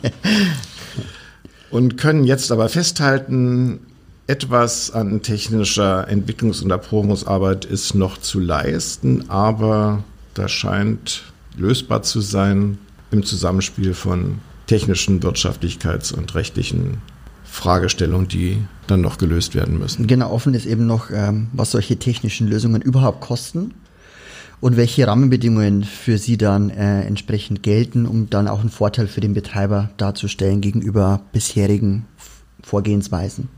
und 1.70 1.96
können 1.96 2.24
jetzt 2.24 2.52
aber 2.52 2.68
festhalten, 2.68 3.80
etwas 4.26 4.90
an 4.90 5.22
technischer 5.22 6.08
Entwicklungs- 6.08 6.62
und 6.62 6.70
Erprobungsarbeit 6.70 7.64
ist 7.64 7.94
noch 7.94 8.18
zu 8.18 8.40
leisten, 8.40 9.30
aber 9.30 10.02
das 10.34 10.50
scheint 10.50 11.22
lösbar 11.56 12.02
zu 12.02 12.20
sein 12.20 12.78
im 13.10 13.24
Zusammenspiel 13.24 13.94
von 13.94 14.40
technischen, 14.66 15.20
Wirtschaftlichkeits- 15.20 16.12
und 16.12 16.34
rechtlichen 16.34 16.98
Fragestellungen, 17.44 18.26
die 18.26 18.58
dann 18.88 19.00
noch 19.00 19.18
gelöst 19.18 19.54
werden 19.54 19.78
müssen. 19.78 20.06
Genau, 20.06 20.30
offen 20.30 20.54
ist 20.54 20.66
eben 20.66 20.86
noch, 20.86 21.10
ähm, 21.10 21.48
was 21.52 21.70
solche 21.70 21.96
technischen 21.96 22.48
Lösungen 22.48 22.82
überhaupt 22.82 23.20
kosten 23.20 23.72
und 24.60 24.76
welche 24.76 25.06
Rahmenbedingungen 25.06 25.84
für 25.84 26.18
sie 26.18 26.36
dann 26.36 26.70
äh, 26.70 27.02
entsprechend 27.02 27.62
gelten, 27.62 28.06
um 28.06 28.30
dann 28.30 28.48
auch 28.48 28.60
einen 28.60 28.70
Vorteil 28.70 29.06
für 29.06 29.20
den 29.20 29.34
Betreiber 29.34 29.90
darzustellen 29.96 30.60
gegenüber 30.60 31.20
bisherigen 31.32 32.06
Vorgehensweisen. 32.62 33.48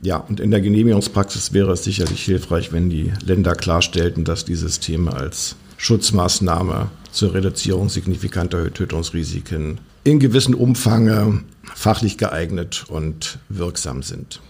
Ja, 0.00 0.16
und 0.16 0.40
in 0.40 0.50
der 0.50 0.60
Genehmigungspraxis 0.60 1.52
wäre 1.52 1.72
es 1.72 1.84
sicherlich 1.84 2.24
hilfreich, 2.24 2.72
wenn 2.72 2.90
die 2.90 3.12
Länder 3.24 3.54
klarstellten, 3.54 4.24
dass 4.24 4.44
die 4.44 4.56
Systeme 4.56 5.12
als 5.12 5.54
Schutzmaßnahme 5.76 6.90
zur 7.12 7.34
Reduzierung 7.34 7.88
signifikanter 7.88 8.72
Tötungsrisiken 8.72 9.80
in 10.04 10.18
gewissem 10.18 10.54
Umfang 10.54 11.44
fachlich 11.62 12.18
geeignet 12.18 12.84
und 12.88 13.38
wirksam 13.48 14.02
sind. 14.02 14.40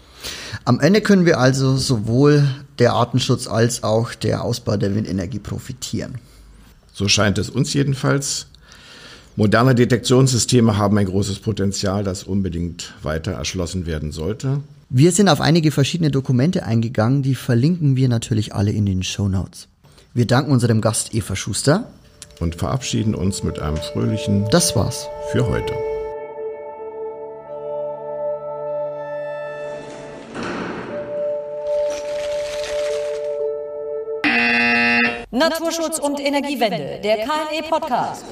Am 0.65 0.79
Ende 0.79 1.01
können 1.01 1.25
wir 1.25 1.39
also 1.39 1.77
sowohl 1.77 2.47
der 2.79 2.93
Artenschutz 2.93 3.47
als 3.47 3.83
auch 3.83 4.13
der 4.13 4.43
Ausbau 4.43 4.77
der 4.77 4.95
Windenergie 4.95 5.39
profitieren. 5.39 6.15
So 6.93 7.07
scheint 7.07 7.37
es 7.37 7.49
uns 7.49 7.73
jedenfalls. 7.73 8.47
Moderne 9.35 9.73
Detektionssysteme 9.73 10.77
haben 10.77 10.97
ein 10.97 11.07
großes 11.07 11.39
Potenzial, 11.39 12.03
das 12.03 12.23
unbedingt 12.23 12.93
weiter 13.01 13.31
erschlossen 13.31 13.87
werden 13.87 14.11
sollte. 14.11 14.61
Wir 14.89 15.11
sind 15.11 15.27
auf 15.27 15.41
einige 15.41 15.71
verschiedene 15.71 16.11
Dokumente 16.11 16.63
eingegangen, 16.63 17.23
die 17.23 17.33
verlinken 17.33 17.95
wir 17.95 18.09
natürlich 18.09 18.53
alle 18.53 18.71
in 18.71 18.85
den 18.85 19.01
Show 19.01 19.27
Notes. 19.27 19.67
Wir 20.13 20.27
danken 20.27 20.51
unserem 20.51 20.81
Gast 20.81 21.15
Eva 21.15 21.35
Schuster 21.35 21.87
und 22.39 22.55
verabschieden 22.55 23.15
uns 23.15 23.41
mit 23.41 23.57
einem 23.57 23.77
fröhlichen 23.77 24.45
Das 24.51 24.75
war's 24.75 25.07
für 25.31 25.47
heute. 25.47 25.73
Naturschutz 35.49 35.99
und 35.99 36.19
Energiewende, 36.19 36.99
der 37.03 37.17
KNE 37.17 37.63
Podcast. 37.69 38.25